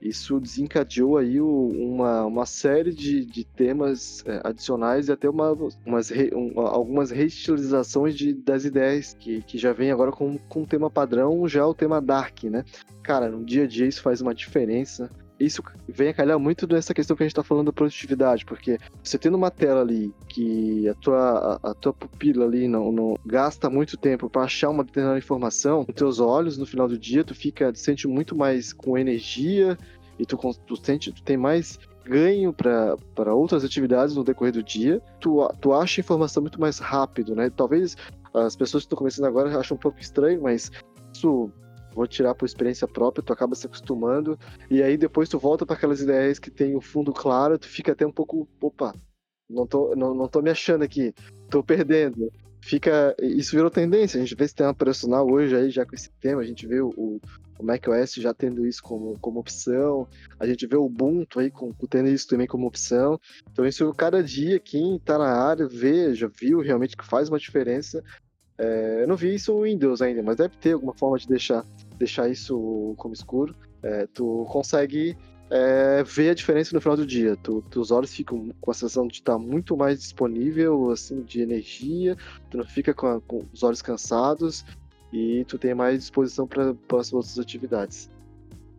isso 0.02 0.40
desencadeou 0.40 1.16
aí 1.16 1.40
uma, 1.40 2.26
uma 2.26 2.44
série 2.44 2.92
de, 2.92 3.24
de 3.24 3.44
temas 3.44 4.24
é, 4.26 4.40
adicionais 4.42 5.08
e 5.08 5.12
até 5.12 5.30
uma, 5.30 5.52
umas 5.86 6.10
re, 6.10 6.30
um, 6.34 6.58
algumas 6.60 7.10
reestilizações 7.10 8.16
de, 8.16 8.32
das 8.34 8.64
ideias 8.64 9.14
que, 9.14 9.42
que 9.42 9.56
já 9.56 9.72
vem 9.72 9.92
agora 9.92 10.10
com, 10.10 10.36
com 10.48 10.62
o 10.62 10.66
tema 10.66 10.90
padrão, 10.90 11.46
já 11.46 11.64
o 11.64 11.72
tema 11.72 12.00
dark, 12.00 12.44
né? 12.44 12.64
Cara, 13.02 13.30
no 13.30 13.44
dia 13.44 13.62
a 13.64 13.66
dia 13.66 13.86
isso 13.86 14.02
faz 14.02 14.20
uma 14.20 14.34
diferença 14.34 15.08
isso 15.44 15.62
vem 15.88 16.08
a 16.08 16.14
calhar 16.14 16.38
muito 16.38 16.66
dessa 16.66 16.94
questão 16.94 17.16
que 17.16 17.22
a 17.22 17.26
gente 17.26 17.32
está 17.32 17.42
falando 17.42 17.66
da 17.66 17.72
produtividade, 17.72 18.44
porque 18.44 18.78
você 19.02 19.18
tendo 19.18 19.36
uma 19.36 19.50
tela 19.50 19.80
ali 19.80 20.12
que 20.28 20.88
a 20.88 20.94
tua, 20.94 21.60
a, 21.62 21.70
a 21.70 21.74
tua 21.74 21.92
pupila 21.92 22.44
ali 22.44 22.68
não, 22.68 22.92
não 22.92 23.16
gasta 23.24 23.68
muito 23.68 23.96
tempo 23.96 24.28
para 24.28 24.42
achar 24.42 24.70
uma 24.70 24.84
determinada 24.84 25.18
informação, 25.18 25.84
os 25.88 25.94
teus 25.94 26.20
olhos 26.20 26.58
no 26.58 26.66
final 26.66 26.88
do 26.88 26.98
dia 26.98 27.24
tu 27.24 27.34
fica, 27.34 27.72
tu 27.72 27.78
sente 27.78 28.06
muito 28.06 28.36
mais 28.36 28.72
com 28.72 28.96
energia 28.96 29.76
e 30.18 30.26
tu, 30.26 30.36
tu 30.66 30.76
sente, 30.76 31.12
tu 31.12 31.22
tem 31.22 31.36
mais 31.36 31.78
ganho 32.04 32.52
para 32.52 33.34
outras 33.34 33.64
atividades 33.64 34.14
no 34.14 34.24
decorrer 34.24 34.52
do 34.52 34.62
dia, 34.62 35.00
tu, 35.20 35.48
tu 35.60 35.72
acha 35.72 36.00
informação 36.00 36.42
muito 36.42 36.60
mais 36.60 36.78
rápido, 36.78 37.34
né? 37.34 37.50
Talvez 37.50 37.96
as 38.34 38.56
pessoas 38.56 38.82
que 38.82 38.86
estão 38.86 38.98
começando 38.98 39.26
agora 39.26 39.56
acham 39.58 39.76
um 39.76 39.80
pouco 39.80 40.00
estranho, 40.00 40.42
mas 40.42 40.70
isso 41.14 41.50
vou 41.94 42.06
tirar 42.06 42.34
por 42.34 42.46
experiência 42.46 42.88
própria, 42.88 43.22
tu 43.22 43.32
acaba 43.32 43.54
se 43.54 43.66
acostumando, 43.66 44.38
e 44.70 44.82
aí 44.82 44.96
depois 44.96 45.28
tu 45.28 45.38
volta 45.38 45.64
para 45.66 45.76
aquelas 45.76 46.00
ideias 46.00 46.38
que 46.38 46.50
tem 46.50 46.76
o 46.76 46.80
fundo 46.80 47.12
claro, 47.12 47.58
tu 47.58 47.68
fica 47.68 47.92
até 47.92 48.06
um 48.06 48.12
pouco, 48.12 48.48
opa, 48.60 48.94
não 49.48 49.66
tô, 49.66 49.94
não, 49.94 50.14
não 50.14 50.28
tô 50.28 50.40
me 50.40 50.50
achando 50.50 50.82
aqui, 50.82 51.14
tô 51.50 51.62
perdendo. 51.62 52.30
Fica, 52.64 53.14
isso 53.20 53.56
virou 53.56 53.68
tendência, 53.68 54.18
a 54.18 54.20
gente 54.20 54.36
vê 54.36 54.44
sistema 54.46 54.70
operacional 54.70 55.28
hoje 55.28 55.56
aí 55.56 55.68
já 55.68 55.84
com 55.84 55.96
esse 55.96 56.10
tema, 56.20 56.42
a 56.42 56.44
gente 56.44 56.64
vê 56.64 56.80
o, 56.80 57.20
o 57.58 57.64
macOS 57.64 58.14
já 58.14 58.32
tendo 58.32 58.64
isso 58.64 58.80
como, 58.80 59.18
como 59.20 59.40
opção, 59.40 60.06
a 60.38 60.46
gente 60.46 60.64
vê 60.66 60.76
o 60.76 60.84
Ubuntu 60.84 61.40
aí 61.40 61.50
com, 61.50 61.72
tendo 61.90 62.08
isso 62.08 62.28
também 62.28 62.46
como 62.46 62.68
opção, 62.68 63.18
então 63.50 63.66
isso 63.66 63.92
cada 63.94 64.22
dia 64.22 64.60
quem 64.60 64.96
tá 64.98 65.18
na 65.18 65.32
área 65.32 65.66
vê, 65.66 66.14
já 66.14 66.28
viu 66.28 66.60
realmente 66.60 66.96
que 66.96 67.04
faz 67.04 67.28
uma 67.28 67.38
diferença, 67.38 68.02
é, 68.58 69.02
eu 69.02 69.08
não 69.08 69.16
vi 69.16 69.34
isso 69.34 69.52
no 69.52 69.62
Windows 69.62 70.02
ainda, 70.02 70.22
mas 70.22 70.36
deve 70.36 70.56
ter 70.56 70.72
alguma 70.72 70.94
forma 70.94 71.18
de 71.18 71.26
deixar, 71.26 71.64
deixar 71.98 72.28
isso 72.28 72.94
como 72.96 73.14
escuro. 73.14 73.54
É, 73.82 74.06
tu 74.06 74.46
consegue 74.50 75.16
é, 75.50 76.02
ver 76.02 76.30
a 76.30 76.34
diferença 76.34 76.74
no 76.74 76.80
final 76.80 76.96
do 76.96 77.06
dia. 77.06 77.36
Tu, 77.36 77.62
teus 77.70 77.90
olhos 77.90 78.14
ficam 78.14 78.50
com 78.60 78.70
a 78.70 78.74
sensação 78.74 79.06
de 79.06 79.14
estar 79.14 79.38
muito 79.38 79.76
mais 79.76 80.00
disponível, 80.00 80.90
assim, 80.90 81.22
de 81.22 81.40
energia. 81.40 82.16
Tu 82.50 82.56
não 82.58 82.64
fica 82.64 82.94
com, 82.94 83.06
a, 83.06 83.20
com 83.20 83.42
os 83.52 83.62
olhos 83.62 83.82
cansados 83.82 84.64
e 85.12 85.44
tu 85.46 85.58
tem 85.58 85.74
mais 85.74 85.98
disposição 85.98 86.46
para 86.46 86.74
as 86.98 87.12
outras 87.12 87.38
atividades. 87.38 88.10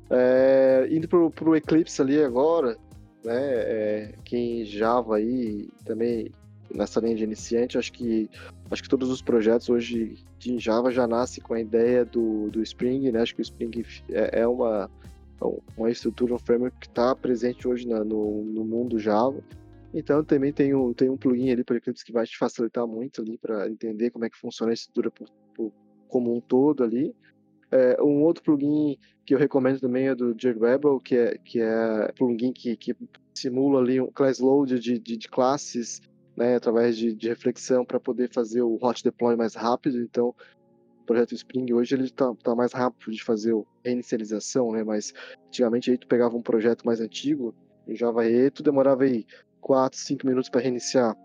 É, 0.10 0.88
indo 0.92 1.08
para 1.08 1.50
o 1.50 1.56
Eclipse 1.56 2.02
ali 2.02 2.24
agora, 2.24 2.78
né, 3.24 3.40
é, 3.40 4.16
quem 4.24 4.66
Java 4.66 5.18
aí 5.18 5.70
também 5.86 6.32
nessa 6.74 7.00
linha 7.00 7.16
de 7.16 7.24
iniciante, 7.24 7.78
acho 7.78 7.92
que 7.94 8.30
acho 8.70 8.84
que 8.84 8.90
todos 8.90 9.10
os 9.10 9.22
projetos 9.22 9.70
hoje 9.70 10.24
de 10.40 10.58
Java 10.58 10.92
já 10.92 11.08
nascem 11.08 11.44
com 11.44 11.54
a 11.54 11.62
ideia 11.62 12.04
do, 12.04 12.50
do 12.50 12.62
Spring, 12.64 13.12
né? 13.12 13.22
Acho 13.22 13.36
que 13.36 13.42
o 13.42 13.44
Spring 13.44 13.86
é, 14.10 14.42
é 14.42 14.48
uma, 14.48 14.90
uma 15.78 15.92
estrutura, 15.92 16.34
um 16.34 16.40
framework 16.40 16.78
que 16.80 16.88
está 16.88 17.16
presente 17.16 17.68
hoje 17.68 17.88
na, 17.88 18.04
no, 18.04 18.44
no 18.44 18.66
mundo 18.66 19.00
Java. 19.00 19.42
Então 19.94 20.24
também 20.24 20.52
tem 20.52 20.74
um, 20.74 20.92
tem 20.94 21.10
um 21.10 21.18
plugin 21.18 21.52
ali 21.52 21.64
para 21.64 21.80
que 21.80 22.12
vai 22.12 22.26
te 22.26 22.38
facilitar 22.38 22.88
muito 22.88 23.22
ali 23.22 23.38
para 23.38 23.70
entender 23.70 24.10
como 24.10 24.26
é 24.26 24.30
que 24.30 24.38
funciona 24.38 24.72
a 24.72 24.74
estrutura 24.74 25.12
por, 25.12 25.28
por, 25.54 25.72
como 26.08 26.36
um 26.36 26.42
todo 26.42 26.84
ali. 26.84 27.16
É, 27.72 28.02
um 28.02 28.24
outro 28.24 28.44
plugin 28.44 28.98
que 29.26 29.34
eu 29.34 29.38
recomendo 29.38 29.80
também 29.80 30.08
é 30.08 30.16
do 30.16 30.34
JRebel, 30.34 31.00
que 31.00 31.16
é 31.16 31.38
que 31.38 31.62
é 31.62 32.12
plugin 32.18 32.52
que, 32.52 32.76
que 32.76 32.96
simula 33.36 33.80
ali 33.82 34.02
um 34.02 34.12
class 34.12 34.40
load 34.40 34.80
de, 34.80 35.00
de, 35.00 35.18
de 35.18 35.28
classes 35.28 36.02
né, 36.36 36.56
através 36.56 36.98
de, 36.98 37.14
de 37.14 37.30
reflexão 37.30 37.86
para 37.86 38.00
poder 38.00 38.32
fazer 38.32 38.62
o 38.62 38.78
hot 38.82 39.04
deploy 39.04 39.36
mais 39.36 39.56
rápido. 39.56 40.02
Então, 40.02 40.36
o 41.02 41.06
projeto 41.06 41.34
Spring 41.34 41.72
hoje 41.74 41.96
ele 41.96 42.06
está 42.06 42.34
tá 42.44 42.56
mais 42.56 42.72
rápido 42.74 43.12
de 43.12 43.24
fazer 43.24 43.54
a 43.86 43.90
inicialização, 43.90 44.72
né? 44.72 44.84
Mas 44.84 45.14
antigamente 45.48 45.92
aí 45.92 45.98
tu 45.98 46.08
pegava 46.08 46.36
um 46.36 46.42
projeto 46.42 46.86
mais 46.86 47.00
antigo, 47.00 47.54
em 47.88 47.96
Java 47.96 48.26
E, 48.26 48.50
tu 48.50 48.64
demorava 48.64 49.04
aí 49.04 49.26
4, 49.60 49.98
5 50.00 50.26
minutos 50.28 50.50
para 50.50 50.62
reiniciar, 50.62 51.16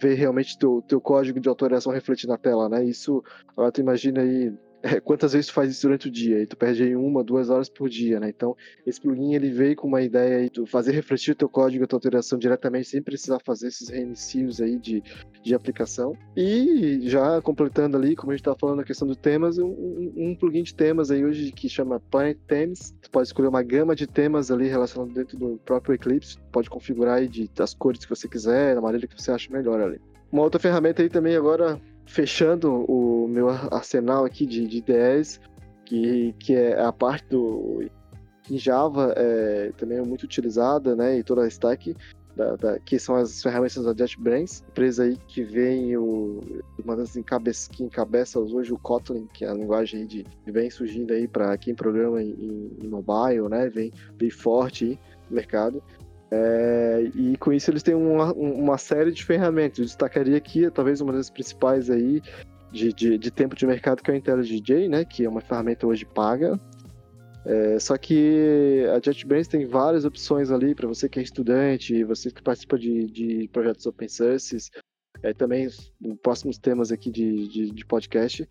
ver 0.00 0.14
realmente 0.14 0.58
teu, 0.58 0.82
teu 0.86 1.00
código 1.00 1.40
de 1.40 1.48
autorização 1.48 1.92
refletir 1.92 2.28
na 2.28 2.36
tela, 2.36 2.68
né? 2.68 2.84
Isso, 2.84 3.22
agora 3.48 3.72
tu 3.72 3.80
imagina 3.80 4.20
aí 4.20 4.52
é, 4.82 5.00
quantas 5.00 5.32
vezes 5.32 5.48
tu 5.48 5.52
faz 5.52 5.70
isso 5.70 5.82
durante 5.82 6.08
o 6.08 6.10
dia? 6.10 6.40
E 6.40 6.46
tu 6.46 6.56
perde 6.56 6.84
aí 6.84 6.94
uma, 6.94 7.24
duas 7.24 7.50
horas 7.50 7.68
por 7.68 7.88
dia, 7.88 8.20
né? 8.20 8.28
Então, 8.28 8.56
esse 8.86 9.00
plugin 9.00 9.34
ele 9.34 9.50
veio 9.50 9.74
com 9.74 9.88
uma 9.88 10.02
ideia 10.02 10.38
aí 10.38 10.50
de 10.50 10.64
fazer 10.66 10.92
refletir 10.92 11.32
o 11.32 11.34
teu 11.34 11.48
código, 11.48 11.84
a 11.84 11.86
tua 11.86 11.96
alteração 11.96 12.38
diretamente, 12.38 12.88
sem 12.88 13.02
precisar 13.02 13.40
fazer 13.44 13.68
esses 13.68 13.88
reinicios 13.88 14.60
aí 14.60 14.78
de, 14.78 15.02
de 15.42 15.54
aplicação. 15.54 16.16
E 16.36 17.00
já 17.02 17.42
completando 17.42 17.96
ali, 17.96 18.14
como 18.14 18.30
a 18.30 18.34
gente 18.34 18.42
estava 18.42 18.56
falando 18.58 18.78
na 18.78 18.84
questão 18.84 19.08
dos 19.08 19.16
temas, 19.16 19.58
um, 19.58 20.12
um, 20.16 20.36
plugin 20.38 20.62
de 20.62 20.74
temas 20.74 21.10
aí 21.10 21.24
hoje 21.24 21.50
que 21.50 21.68
chama 21.68 21.98
Planet 21.98 22.38
Themes. 22.46 22.94
Tu 23.02 23.10
pode 23.10 23.26
escolher 23.26 23.48
uma 23.48 23.62
gama 23.62 23.96
de 23.96 24.06
temas 24.06 24.50
ali 24.50 24.68
relacionados 24.68 25.14
dentro 25.14 25.36
do 25.36 25.58
próprio 25.64 25.94
Eclipse. 25.94 26.36
Tu 26.36 26.50
pode 26.52 26.70
configurar 26.70 27.18
aí 27.18 27.28
de, 27.28 27.50
das 27.52 27.74
cores 27.74 28.04
que 28.04 28.10
você 28.10 28.28
quiser, 28.28 28.76
da 28.76 28.80
maneira 28.80 29.08
que 29.08 29.20
você 29.20 29.32
acha 29.32 29.52
melhor 29.52 29.80
ali. 29.80 30.00
Uma 30.30 30.42
outra 30.42 30.60
ferramenta 30.60 31.02
aí 31.02 31.08
também 31.08 31.34
agora 31.34 31.80
fechando 32.08 32.84
o 32.90 33.28
meu 33.28 33.48
arsenal 33.48 34.24
aqui 34.24 34.46
de, 34.46 34.66
de 34.66 34.78
ideias, 34.78 35.40
que, 35.84 36.34
que 36.38 36.54
é 36.54 36.80
a 36.80 36.92
parte 36.92 37.28
do 37.28 37.84
em 38.50 38.58
Java 38.58 39.12
é, 39.14 39.72
também 39.76 39.98
é 39.98 40.02
muito 40.02 40.22
utilizada, 40.22 40.96
né, 40.96 41.18
e 41.18 41.22
toda 41.22 41.42
a 41.42 41.46
stack, 41.48 41.94
da, 42.34 42.56
da, 42.56 42.78
que 42.78 42.98
são 42.98 43.16
as 43.16 43.42
ferramentas 43.42 43.84
da 43.84 43.92
JetBrains, 43.92 44.62
empresa 44.70 45.02
aí 45.02 45.18
que 45.26 45.42
vem 45.42 45.96
o, 45.96 46.40
uma 46.82 46.96
das 46.96 47.16
encabeça, 47.16 47.68
que 47.70 47.82
encabeça 47.82 48.38
hoje 48.38 48.72
o 48.72 48.78
Kotlin, 48.78 49.26
que 49.34 49.44
é 49.44 49.48
a 49.50 49.54
linguagem 49.54 50.06
de, 50.06 50.24
vem 50.46 50.70
surgindo 50.70 51.12
aí 51.12 51.28
para 51.28 51.58
quem 51.58 51.74
programa 51.74 52.22
em, 52.22 52.30
em, 52.80 52.88
mobile, 52.88 53.48
né, 53.50 53.68
vem 53.68 53.92
bem 54.14 54.30
forte 54.30 54.84
aí 54.84 54.98
no 55.28 55.36
mercado. 55.36 55.82
É, 56.30 57.10
e 57.14 57.36
com 57.38 57.52
isso 57.52 57.70
eles 57.70 57.82
têm 57.82 57.94
uma, 57.94 58.32
uma 58.32 58.78
série 58.78 59.10
de 59.10 59.24
ferramentas. 59.24 59.78
Eu 59.78 59.84
destacaria 59.84 60.36
aqui, 60.36 60.70
talvez 60.70 61.00
uma 61.00 61.12
das 61.12 61.30
principais 61.30 61.88
aí 61.88 62.22
de, 62.70 62.92
de, 62.92 63.18
de 63.18 63.30
tempo 63.30 63.56
de 63.56 63.66
mercado, 63.66 64.02
que 64.02 64.10
é 64.10 64.14
o 64.14 64.16
IntelliJ, 64.16 64.88
né? 64.88 65.04
Que 65.04 65.24
é 65.24 65.28
uma 65.28 65.40
ferramenta 65.40 65.86
hoje 65.86 66.04
paga. 66.04 66.58
É, 67.46 67.78
só 67.78 67.96
que 67.96 68.84
a 68.94 69.00
JetBrains 69.00 69.48
tem 69.48 69.64
várias 69.64 70.04
opções 70.04 70.50
ali 70.50 70.74
para 70.74 70.86
você 70.86 71.08
que 71.08 71.18
é 71.18 71.22
estudante, 71.22 72.04
você 72.04 72.30
que 72.30 72.42
participa 72.42 72.78
de, 72.78 73.06
de 73.06 73.48
projetos 73.48 73.86
open 73.86 74.08
source, 74.08 74.70
é, 75.22 75.32
também 75.32 75.68
próximos 76.22 76.58
temas 76.58 76.92
aqui 76.92 77.10
de, 77.10 77.48
de, 77.48 77.70
de 77.70 77.86
podcast 77.86 78.46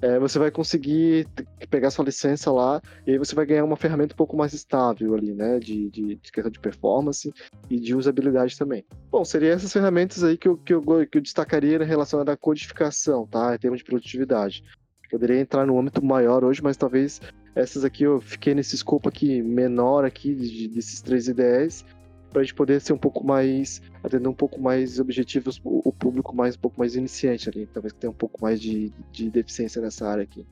é, 0.00 0.18
você 0.18 0.38
vai 0.38 0.50
conseguir 0.50 1.26
pegar 1.70 1.90
sua 1.90 2.04
licença 2.04 2.50
lá 2.52 2.80
e 3.06 3.12
aí 3.12 3.18
você 3.18 3.34
vai 3.34 3.44
ganhar 3.44 3.64
uma 3.64 3.76
ferramenta 3.76 4.14
um 4.14 4.16
pouco 4.16 4.36
mais 4.36 4.52
estável 4.52 5.14
ali, 5.14 5.32
né? 5.32 5.58
De, 5.58 5.90
de, 5.90 6.14
de 6.16 6.32
questão 6.32 6.50
de 6.50 6.60
performance 6.60 7.32
e 7.68 7.80
de 7.80 7.94
usabilidade 7.94 8.56
também. 8.56 8.84
Bom, 9.10 9.24
seriam 9.24 9.52
essas 9.52 9.72
ferramentas 9.72 10.22
aí 10.22 10.36
que 10.36 10.48
eu, 10.48 10.56
que 10.56 10.72
eu, 10.72 10.82
que 10.82 11.18
eu 11.18 11.22
destacaria 11.22 11.78
à 11.78 12.36
codificação, 12.36 13.26
tá? 13.26 13.54
Em 13.54 13.58
termos 13.58 13.78
de 13.78 13.84
produtividade. 13.84 14.62
Poderia 15.10 15.40
entrar 15.40 15.66
no 15.66 15.78
âmbito 15.78 16.04
maior 16.04 16.44
hoje, 16.44 16.62
mas 16.62 16.76
talvez 16.76 17.20
essas 17.54 17.84
aqui 17.84 18.04
eu 18.04 18.20
fiquei 18.20 18.54
nesse 18.54 18.74
escopo 18.74 19.08
aqui 19.08 19.42
menor 19.42 20.04
aqui 20.04 20.34
de, 20.34 20.68
desses 20.68 21.00
três 21.00 21.28
IDEs 21.28 21.84
para 22.30 22.40
a 22.40 22.44
gente 22.44 22.54
poder 22.54 22.80
ser 22.80 22.92
um 22.92 22.98
pouco 22.98 23.24
mais, 23.24 23.82
atender 24.02 24.28
um 24.28 24.34
pouco 24.34 24.60
mais 24.60 25.00
objetivos, 25.00 25.60
o 25.64 25.92
público 25.92 26.34
mais 26.34 26.56
um 26.56 26.58
pouco 26.58 26.78
mais 26.78 26.94
iniciante 26.94 27.48
ali, 27.48 27.66
talvez 27.66 27.92
que 27.92 28.00
tenha 28.00 28.10
um 28.10 28.14
pouco 28.14 28.40
mais 28.42 28.60
de, 28.60 28.92
de 29.10 29.30
deficiência 29.30 29.80
nessa 29.80 30.06
área 30.06 30.22
aqui. 30.22 30.46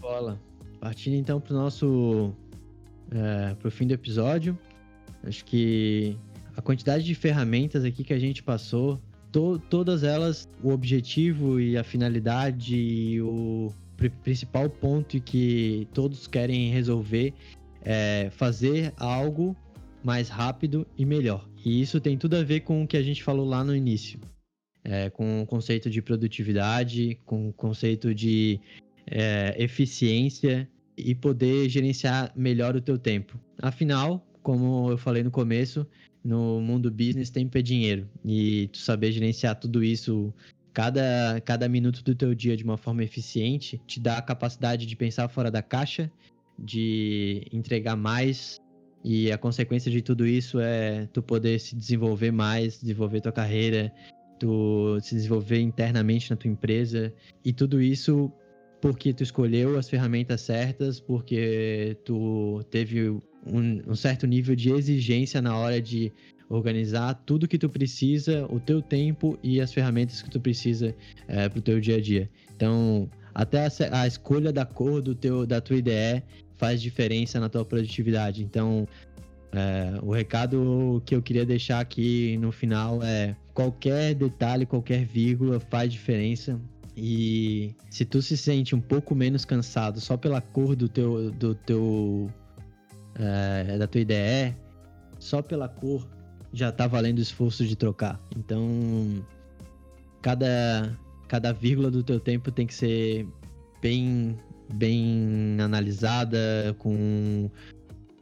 Bola. 0.00 0.40
Partindo 0.80 1.14
então 1.14 1.40
para 1.40 1.54
o 1.54 1.56
nosso 1.56 2.34
é, 3.10 3.54
pro 3.54 3.70
fim 3.70 3.86
do 3.86 3.94
episódio, 3.94 4.58
acho 5.22 5.44
que 5.44 6.18
a 6.56 6.60
quantidade 6.60 7.04
de 7.04 7.14
ferramentas 7.14 7.84
aqui 7.84 8.02
que 8.02 8.12
a 8.12 8.18
gente 8.18 8.42
passou, 8.42 9.00
to, 9.30 9.58
todas 9.70 10.02
elas, 10.02 10.48
o 10.62 10.70
objetivo 10.70 11.60
e 11.60 11.78
a 11.78 11.84
finalidade 11.84 12.76
e 12.76 13.22
o 13.22 13.72
principal 14.22 14.68
ponto 14.68 15.20
que 15.20 15.86
todos 15.94 16.26
querem 16.26 16.70
resolver 16.70 17.32
é 17.84 18.28
fazer 18.30 18.92
algo 18.96 19.56
mais 20.02 20.28
rápido 20.28 20.86
e 20.96 21.04
melhor. 21.04 21.48
E 21.64 21.80
isso 21.80 22.00
tem 22.00 22.16
tudo 22.18 22.36
a 22.36 22.42
ver 22.42 22.60
com 22.60 22.82
o 22.82 22.86
que 22.86 22.96
a 22.96 23.02
gente 23.02 23.22
falou 23.22 23.46
lá 23.46 23.62
no 23.62 23.74
início. 23.74 24.20
É, 24.84 25.10
com 25.10 25.42
o 25.42 25.46
conceito 25.46 25.88
de 25.88 26.02
produtividade, 26.02 27.16
com 27.24 27.50
o 27.50 27.52
conceito 27.52 28.12
de 28.12 28.58
é, 29.06 29.54
eficiência 29.56 30.68
e 30.96 31.14
poder 31.14 31.68
gerenciar 31.68 32.32
melhor 32.34 32.74
o 32.74 32.80
teu 32.80 32.98
tempo. 32.98 33.38
Afinal, 33.58 34.26
como 34.42 34.90
eu 34.90 34.98
falei 34.98 35.22
no 35.22 35.30
começo, 35.30 35.86
no 36.24 36.60
mundo 36.60 36.90
business 36.90 37.30
tempo 37.30 37.56
é 37.56 37.62
dinheiro. 37.62 38.08
E 38.24 38.68
tu 38.68 38.78
saber 38.78 39.12
gerenciar 39.12 39.54
tudo 39.56 39.82
isso, 39.82 40.32
cada, 40.72 41.40
cada 41.44 41.68
minuto 41.68 42.02
do 42.02 42.14
teu 42.14 42.34
dia 42.34 42.56
de 42.56 42.64
uma 42.64 42.76
forma 42.76 43.02
eficiente, 43.02 43.80
te 43.86 44.00
dá 44.00 44.18
a 44.18 44.22
capacidade 44.22 44.86
de 44.86 44.96
pensar 44.96 45.28
fora 45.28 45.50
da 45.50 45.62
caixa, 45.62 46.10
de 46.62 47.46
entregar 47.52 47.96
mais 47.96 48.60
e 49.04 49.32
a 49.32 49.38
consequência 49.38 49.90
de 49.90 50.00
tudo 50.00 50.26
isso 50.26 50.60
é 50.60 51.08
tu 51.12 51.22
poder 51.22 51.58
se 51.58 51.74
desenvolver 51.74 52.30
mais, 52.30 52.80
desenvolver 52.80 53.20
tua 53.20 53.32
carreira, 53.32 53.92
tu 54.38 54.98
se 55.00 55.14
desenvolver 55.14 55.60
internamente 55.60 56.30
na 56.30 56.36
tua 56.36 56.50
empresa. 56.50 57.12
E 57.44 57.52
tudo 57.52 57.82
isso 57.82 58.30
porque 58.80 59.12
tu 59.12 59.22
escolheu 59.22 59.78
as 59.78 59.88
ferramentas 59.88 60.40
certas, 60.40 61.00
porque 61.00 61.96
tu 62.04 62.64
teve 62.70 63.10
um, 63.10 63.22
um 63.86 63.94
certo 63.94 64.26
nível 64.26 64.54
de 64.56 64.70
exigência 64.70 65.40
na 65.40 65.56
hora 65.56 65.80
de 65.80 66.12
organizar 66.48 67.14
tudo 67.24 67.48
que 67.48 67.58
tu 67.58 67.68
precisa, 67.68 68.46
o 68.50 68.60
teu 68.60 68.82
tempo 68.82 69.38
e 69.42 69.60
as 69.60 69.72
ferramentas 69.72 70.20
que 70.20 70.30
tu 70.30 70.40
precisa 70.40 70.94
é, 71.26 71.48
para 71.48 71.58
o 71.58 71.62
teu 71.62 71.80
dia 71.80 71.96
a 71.96 72.00
dia. 72.00 72.30
Então, 72.54 73.08
até 73.34 73.66
a, 73.66 74.02
a, 74.02 74.06
escolha 74.06 74.52
da 74.52 74.66
cor 74.66 75.00
do 75.00 75.14
teu, 75.14 75.46
da 75.46 75.60
tua 75.60 75.76
IDE 75.76 76.22
faz 76.62 76.80
diferença 76.80 77.40
na 77.40 77.48
tua 77.48 77.64
produtividade. 77.64 78.44
Então, 78.44 78.86
é, 79.50 79.98
o 80.00 80.12
recado 80.12 81.02
que 81.04 81.12
eu 81.12 81.20
queria 81.20 81.44
deixar 81.44 81.80
aqui 81.80 82.36
no 82.36 82.52
final 82.52 83.02
é: 83.02 83.34
qualquer 83.52 84.14
detalhe, 84.14 84.64
qualquer 84.64 85.04
vírgula 85.04 85.58
faz 85.58 85.92
diferença. 85.92 86.60
E 86.96 87.74
se 87.90 88.04
tu 88.04 88.22
se 88.22 88.36
sente 88.36 88.76
um 88.76 88.80
pouco 88.80 89.12
menos 89.12 89.44
cansado 89.44 89.98
só 89.98 90.16
pela 90.16 90.40
cor 90.40 90.76
do 90.76 90.88
teu, 90.88 91.32
do 91.32 91.52
teu 91.52 92.30
é, 93.16 93.76
da 93.76 93.88
tua 93.88 94.02
IDE, 94.02 94.54
só 95.18 95.42
pela 95.42 95.68
cor 95.68 96.06
já 96.52 96.70
tá 96.70 96.86
valendo 96.86 97.18
o 97.18 97.22
esforço 97.22 97.66
de 97.66 97.74
trocar. 97.74 98.20
Então, 98.36 99.26
cada 100.20 100.96
cada 101.26 101.50
vírgula 101.50 101.90
do 101.90 102.04
teu 102.04 102.20
tempo 102.20 102.52
tem 102.52 102.66
que 102.68 102.74
ser 102.74 103.26
bem 103.80 104.38
bem 104.72 105.56
analisada, 105.60 106.74
com 106.78 107.50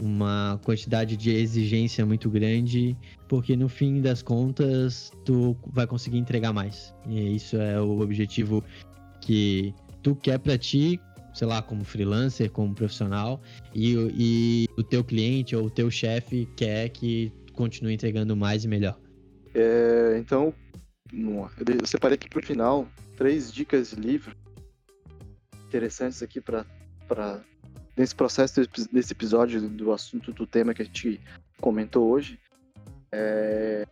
uma 0.01 0.59
quantidade 0.65 1.17
de 1.17 1.31
exigência 1.31 2.05
muito 2.07 2.31
grande, 2.31 2.97
porque 3.29 3.57
no 3.57 3.69
fim 3.69 4.01
das 4.01 4.23
contas 4.23 5.13
tu 5.25 5.57
vai 5.67 5.87
conseguir 5.87 6.19
entregar 6.19 6.53
mais. 6.53 6.95
E 7.07 7.37
isso 7.37 7.57
é 7.57 7.81
o 7.81 8.01
objetivo 8.01 8.65
que 9.21 9.75
tu 10.03 10.17
quer 10.17 10.39
para 10.39 10.57
ti, 10.57 10.99
sei 11.35 11.47
lá, 11.47 11.61
como 11.61 11.85
freelancer, 11.85 12.51
como 12.51 12.75
profissional, 12.75 13.41
e, 13.75 13.95
e 14.17 14.69
o 14.77 14.83
teu 14.83 15.05
cliente 15.05 15.55
ou 15.55 15.67
o 15.67 15.71
teu 15.71 15.91
chefe 15.91 16.49
quer 16.57 16.89
que 16.89 17.33
continue 17.53 17.93
entregando 17.93 18.35
mais 18.35 18.65
e 18.65 18.69
melhor. 18.69 18.99
É, 19.55 20.17
então, 20.19 20.55
eu 21.13 21.87
separei 21.87 22.15
aqui 22.15 22.29
para 22.29 22.41
o 22.41 22.43
final 22.43 22.89
três 23.17 23.53
dicas 23.53 23.91
de 23.91 24.01
livro 24.01 24.35
interessantes 25.70 26.20
aqui 26.20 26.40
para 26.40 26.66
nesse 27.96 28.14
processo 28.14 28.61
desse 28.92 29.12
episódio 29.12 29.68
do 29.68 29.92
assunto 29.92 30.33
do 30.33 30.46
tema 30.46 30.74
que 30.74 30.83
a 30.83 30.85
gente 30.85 31.20
comentou 31.61 32.11
hoje. 32.11 32.38
É, 33.12 33.87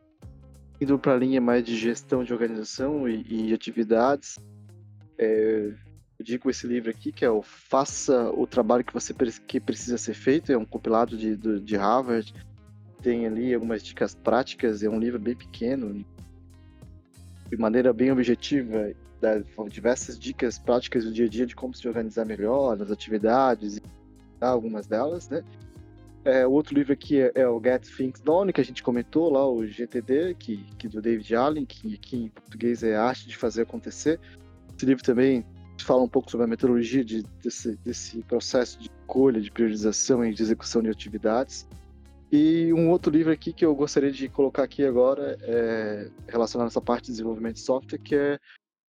indo 0.81 0.99
para 0.99 1.15
a 1.15 1.17
linha 1.17 1.41
mais 1.41 1.65
de 1.65 1.77
gestão 1.77 2.25
de 2.25 2.33
organização 2.33 3.09
e, 3.09 3.49
e 3.51 3.55
atividades, 3.55 4.39
é, 5.17 5.73
eu 6.19 6.25
digo 6.25 6.51
esse 6.51 6.67
livro 6.67 6.91
aqui 6.91 7.13
que 7.13 7.25
é 7.25 7.31
o 7.31 7.43
Faça 7.43 8.31
o 8.31 8.47
Trabalho 8.47 8.85
que 8.85 8.93
você 8.93 9.15
que 9.47 9.61
precisa 9.61 9.99
ser 9.99 10.15
feito, 10.15 10.51
é 10.51 10.59
um 10.59 10.65
compilado 10.65 11.17
de, 11.17 11.37
de 11.37 11.77
Harvard, 11.77 12.33
tem 13.03 13.27
ali 13.27 13.55
algumas 13.55 13.83
dicas 13.83 14.15
práticas, 14.15 14.83
é 14.83 14.89
um 14.89 14.99
livro 14.99 15.19
bem 15.19 15.37
pequeno, 15.37 16.05
de 17.49 17.57
maneira 17.57 17.93
bem 17.93 18.11
objetiva 18.11 18.93
dá 19.21 19.43
diversas 19.69 20.19
dicas 20.19 20.59
práticas 20.59 21.05
do 21.05 21.13
dia 21.13 21.27
a 21.27 21.29
dia 21.29 21.47
de 21.47 21.57
como 21.57 21.75
se 21.75 21.87
organizar 21.87 22.25
melhor 22.25 22.77
nas 22.77 22.91
atividades, 22.91 23.81
algumas 24.41 24.87
delas, 24.87 25.29
né? 25.29 25.43
É, 26.25 26.47
outro 26.47 26.75
livro 26.75 26.93
aqui 26.93 27.21
é, 27.21 27.33
é, 27.35 27.49
o 27.49 27.61
Get 27.63 27.87
Things 27.97 28.21
Done, 28.21 28.53
que 28.53 28.61
a 28.61 28.65
gente 28.65 28.83
comentou 28.83 29.31
lá, 29.31 29.49
o 29.49 29.67
GTD, 29.67 30.35
que, 30.35 30.59
que 30.77 30.89
do 30.89 31.01
David 31.01 31.35
Allen, 31.35 31.65
que 31.65 31.95
aqui 31.95 32.25
em 32.25 32.29
português 32.29 32.83
é 32.83 32.97
Arte 32.97 33.27
de 33.27 33.37
Fazer 33.37 33.63
Acontecer. 33.63 34.21
Esse 34.77 34.85
livro 34.85 35.03
também 35.03 35.47
fala 35.83 36.03
um 36.03 36.09
pouco 36.09 36.31
sobre 36.31 36.45
a 36.45 36.49
metodologia 36.49 37.05
de, 37.05 37.23
desse, 37.43 37.77
desse 37.77 38.23
processo 38.25 38.79
de 38.79 38.91
escolha, 38.91 39.41
de 39.41 39.51
priorização 39.51 40.25
e 40.25 40.35
de 40.35 40.43
execução 40.43 40.83
de 40.83 40.91
atividades. 40.91 41.67
E 42.31 42.73
um 42.75 42.91
outro 42.91 43.11
livro 43.11 43.33
aqui 43.33 43.53
que 43.53 43.65
eu 43.65 43.75
gostaria 43.75 44.11
de 44.11 44.29
colocar 44.29 44.65
aqui 44.65 44.85
agora 44.85 45.39
é 45.41 46.11
relacionado 46.27 46.67
a 46.67 46.69
essa 46.69 46.81
parte 46.81 47.07
de 47.07 47.13
desenvolvimento 47.13 47.55
de 47.55 47.61
software, 47.61 47.99
que 47.99 48.15
é 48.15 48.39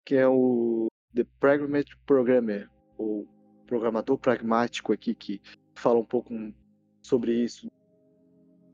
que 0.04 0.14
é 0.16 0.26
o 0.26 0.88
The 1.14 1.24
Pragmatic 1.38 1.96
Programmer, 2.06 2.68
ou 2.96 3.26
programador 3.66 4.18
pragmático 4.18 4.92
aqui, 4.92 5.14
que 5.14 5.40
fala 5.74 5.98
um 5.98 6.04
pouco 6.04 6.34
sobre 7.02 7.32
isso. 7.32 7.70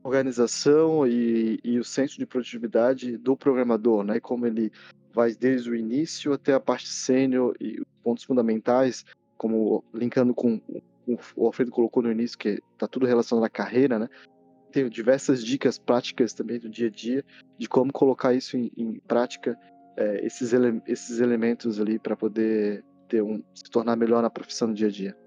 Organização 0.03 1.05
e, 1.05 1.59
e 1.63 1.79
o 1.79 1.83
senso 1.83 2.17
de 2.17 2.25
produtividade 2.25 3.17
do 3.17 3.35
programador, 3.35 4.03
né? 4.03 4.19
Como 4.19 4.45
ele 4.45 4.71
vai 5.13 5.33
desde 5.33 5.69
o 5.69 5.75
início 5.75 6.33
até 6.33 6.53
a 6.53 6.59
parte 6.59 6.87
sênior 6.87 7.55
e 7.59 7.81
pontos 8.03 8.23
fundamentais, 8.23 9.05
como 9.37 9.83
linkando 9.93 10.33
com 10.33 10.61
o 11.35 11.45
Alfredo 11.45 11.71
colocou 11.71 12.03
no 12.03 12.11
início, 12.11 12.37
que 12.37 12.61
está 12.73 12.87
tudo 12.87 13.05
relacionado 13.05 13.45
à 13.45 13.49
carreira, 13.49 13.97
né? 13.97 14.09
Tem 14.71 14.89
diversas 14.89 15.43
dicas 15.43 15.79
práticas 15.79 16.33
também 16.33 16.59
do 16.59 16.69
dia 16.69 16.87
a 16.87 16.91
dia 16.91 17.23
de 17.57 17.69
como 17.69 17.91
colocar 17.93 18.33
isso 18.33 18.57
em, 18.57 18.71
em 18.75 18.99
prática, 18.99 19.57
é, 19.97 20.25
esses, 20.25 20.53
ele 20.53 20.81
esses 20.87 21.19
elementos 21.19 21.79
ali 21.79 21.99
para 21.99 22.15
poder 22.15 22.83
ter 23.07 23.21
um, 23.21 23.41
se 23.53 23.63
tornar 23.69 23.95
melhor 23.95 24.21
na 24.21 24.29
profissão 24.29 24.69
no 24.69 24.73
dia 24.73 24.87
a 24.87 24.91
dia. 24.91 25.17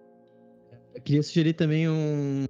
Eu 0.94 1.02
queria 1.02 1.22
sugerir 1.22 1.54
também 1.54 1.88
um, 1.88 2.44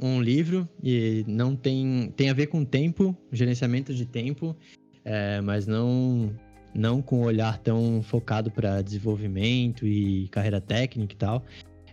um 0.00 0.20
livro, 0.20 0.68
e 0.82 1.24
não 1.26 1.54
tem, 1.54 2.12
tem 2.16 2.30
a 2.30 2.34
ver 2.34 2.48
com 2.48 2.64
tempo, 2.64 3.16
gerenciamento 3.30 3.94
de 3.94 4.06
tempo, 4.06 4.56
é, 5.04 5.40
mas 5.40 5.66
não 5.66 6.34
não 6.72 7.02
com 7.02 7.22
olhar 7.22 7.58
tão 7.58 8.00
focado 8.00 8.48
para 8.48 8.80
desenvolvimento 8.80 9.84
e 9.84 10.28
carreira 10.28 10.60
técnica 10.60 11.14
e 11.14 11.16
tal. 11.16 11.44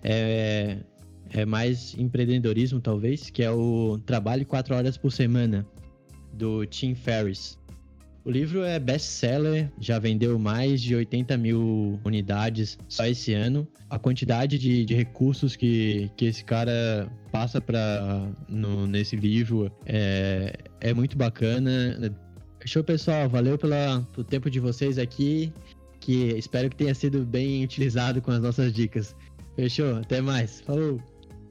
É, 0.03 0.77
é 1.31 1.45
mais 1.45 1.95
empreendedorismo, 1.97 2.79
talvez, 2.79 3.31
que 3.31 3.41
é 3.41 3.51
o 3.51 3.97
Trabalho 4.05 4.45
quatro 4.45 4.75
horas 4.75 4.95
por 4.95 5.11
semana, 5.11 5.65
do 6.33 6.63
Tim 6.65 6.93
Ferriss. 6.93 7.56
O 8.27 8.29
livro 8.29 8.61
é 8.61 8.77
best-seller, 8.77 9.71
já 9.79 9.97
vendeu 9.99 10.37
mais 10.37 10.81
de 10.81 10.93
80 10.93 11.37
mil 11.37 11.97
unidades 12.03 12.77
só 12.89 13.05
esse 13.05 13.33
ano. 13.33 13.65
A 13.89 13.97
quantidade 13.97 14.59
de, 14.59 14.83
de 14.83 14.93
recursos 14.93 15.55
que, 15.55 16.11
que 16.17 16.25
esse 16.25 16.43
cara 16.43 17.09
passa 17.31 17.61
para 17.61 18.27
nesse 18.89 19.15
livro 19.15 19.71
é, 19.85 20.57
é 20.81 20.93
muito 20.93 21.17
bacana. 21.17 22.13
Show, 22.65 22.83
pessoal. 22.83 23.29
Valeu 23.29 23.57
pela, 23.57 24.05
pelo 24.11 24.25
tempo 24.25 24.49
de 24.49 24.59
vocês 24.59 24.97
aqui, 24.97 25.53
que 26.01 26.33
espero 26.37 26.69
que 26.69 26.75
tenha 26.75 26.93
sido 26.93 27.25
bem 27.25 27.63
utilizado 27.63 28.21
com 28.21 28.31
as 28.31 28.41
nossas 28.41 28.73
dicas. 28.73 29.15
Fechou? 29.55 29.95
Até 29.99 30.19
mais. 30.19 30.59
Falou! 30.59 31.01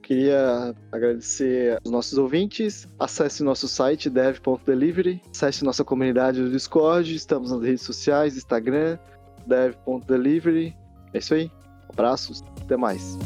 Queria 0.07 0.73
agradecer 0.89 1.77
aos 1.83 1.91
nossos 1.91 2.17
ouvintes. 2.17 2.87
Acesse 2.97 3.43
nosso 3.43 3.67
site 3.67 4.09
dev.delivery, 4.09 5.21
acesse 5.29 5.65
nossa 5.65 5.83
comunidade 5.83 6.41
do 6.41 6.49
Discord, 6.49 7.13
estamos 7.13 7.51
nas 7.51 7.61
redes 7.61 7.81
sociais, 7.81 8.37
Instagram, 8.37 8.97
dev.delivery. 9.45 10.73
É 11.13 11.17
isso 11.17 11.33
aí. 11.33 11.51
Abraços, 11.89 12.41
até 12.61 12.77
mais. 12.77 13.17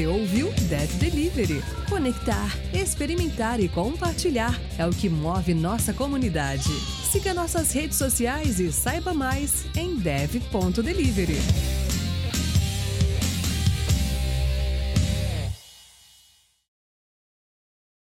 Você 0.00 0.06
ouviu 0.06 0.50
Dev 0.70 0.90
Delivery. 0.94 1.62
Conectar, 1.86 2.56
experimentar 2.72 3.60
e 3.60 3.68
compartilhar 3.68 4.58
é 4.78 4.86
o 4.86 4.90
que 4.90 5.10
move 5.10 5.52
nossa 5.52 5.92
comunidade. 5.92 6.70
Siga 7.12 7.34
nossas 7.34 7.70
redes 7.72 7.98
sociais 7.98 8.58
e 8.58 8.72
saiba 8.72 9.12
mais 9.12 9.66
em 9.76 9.96
dev.delivery. 9.96 11.36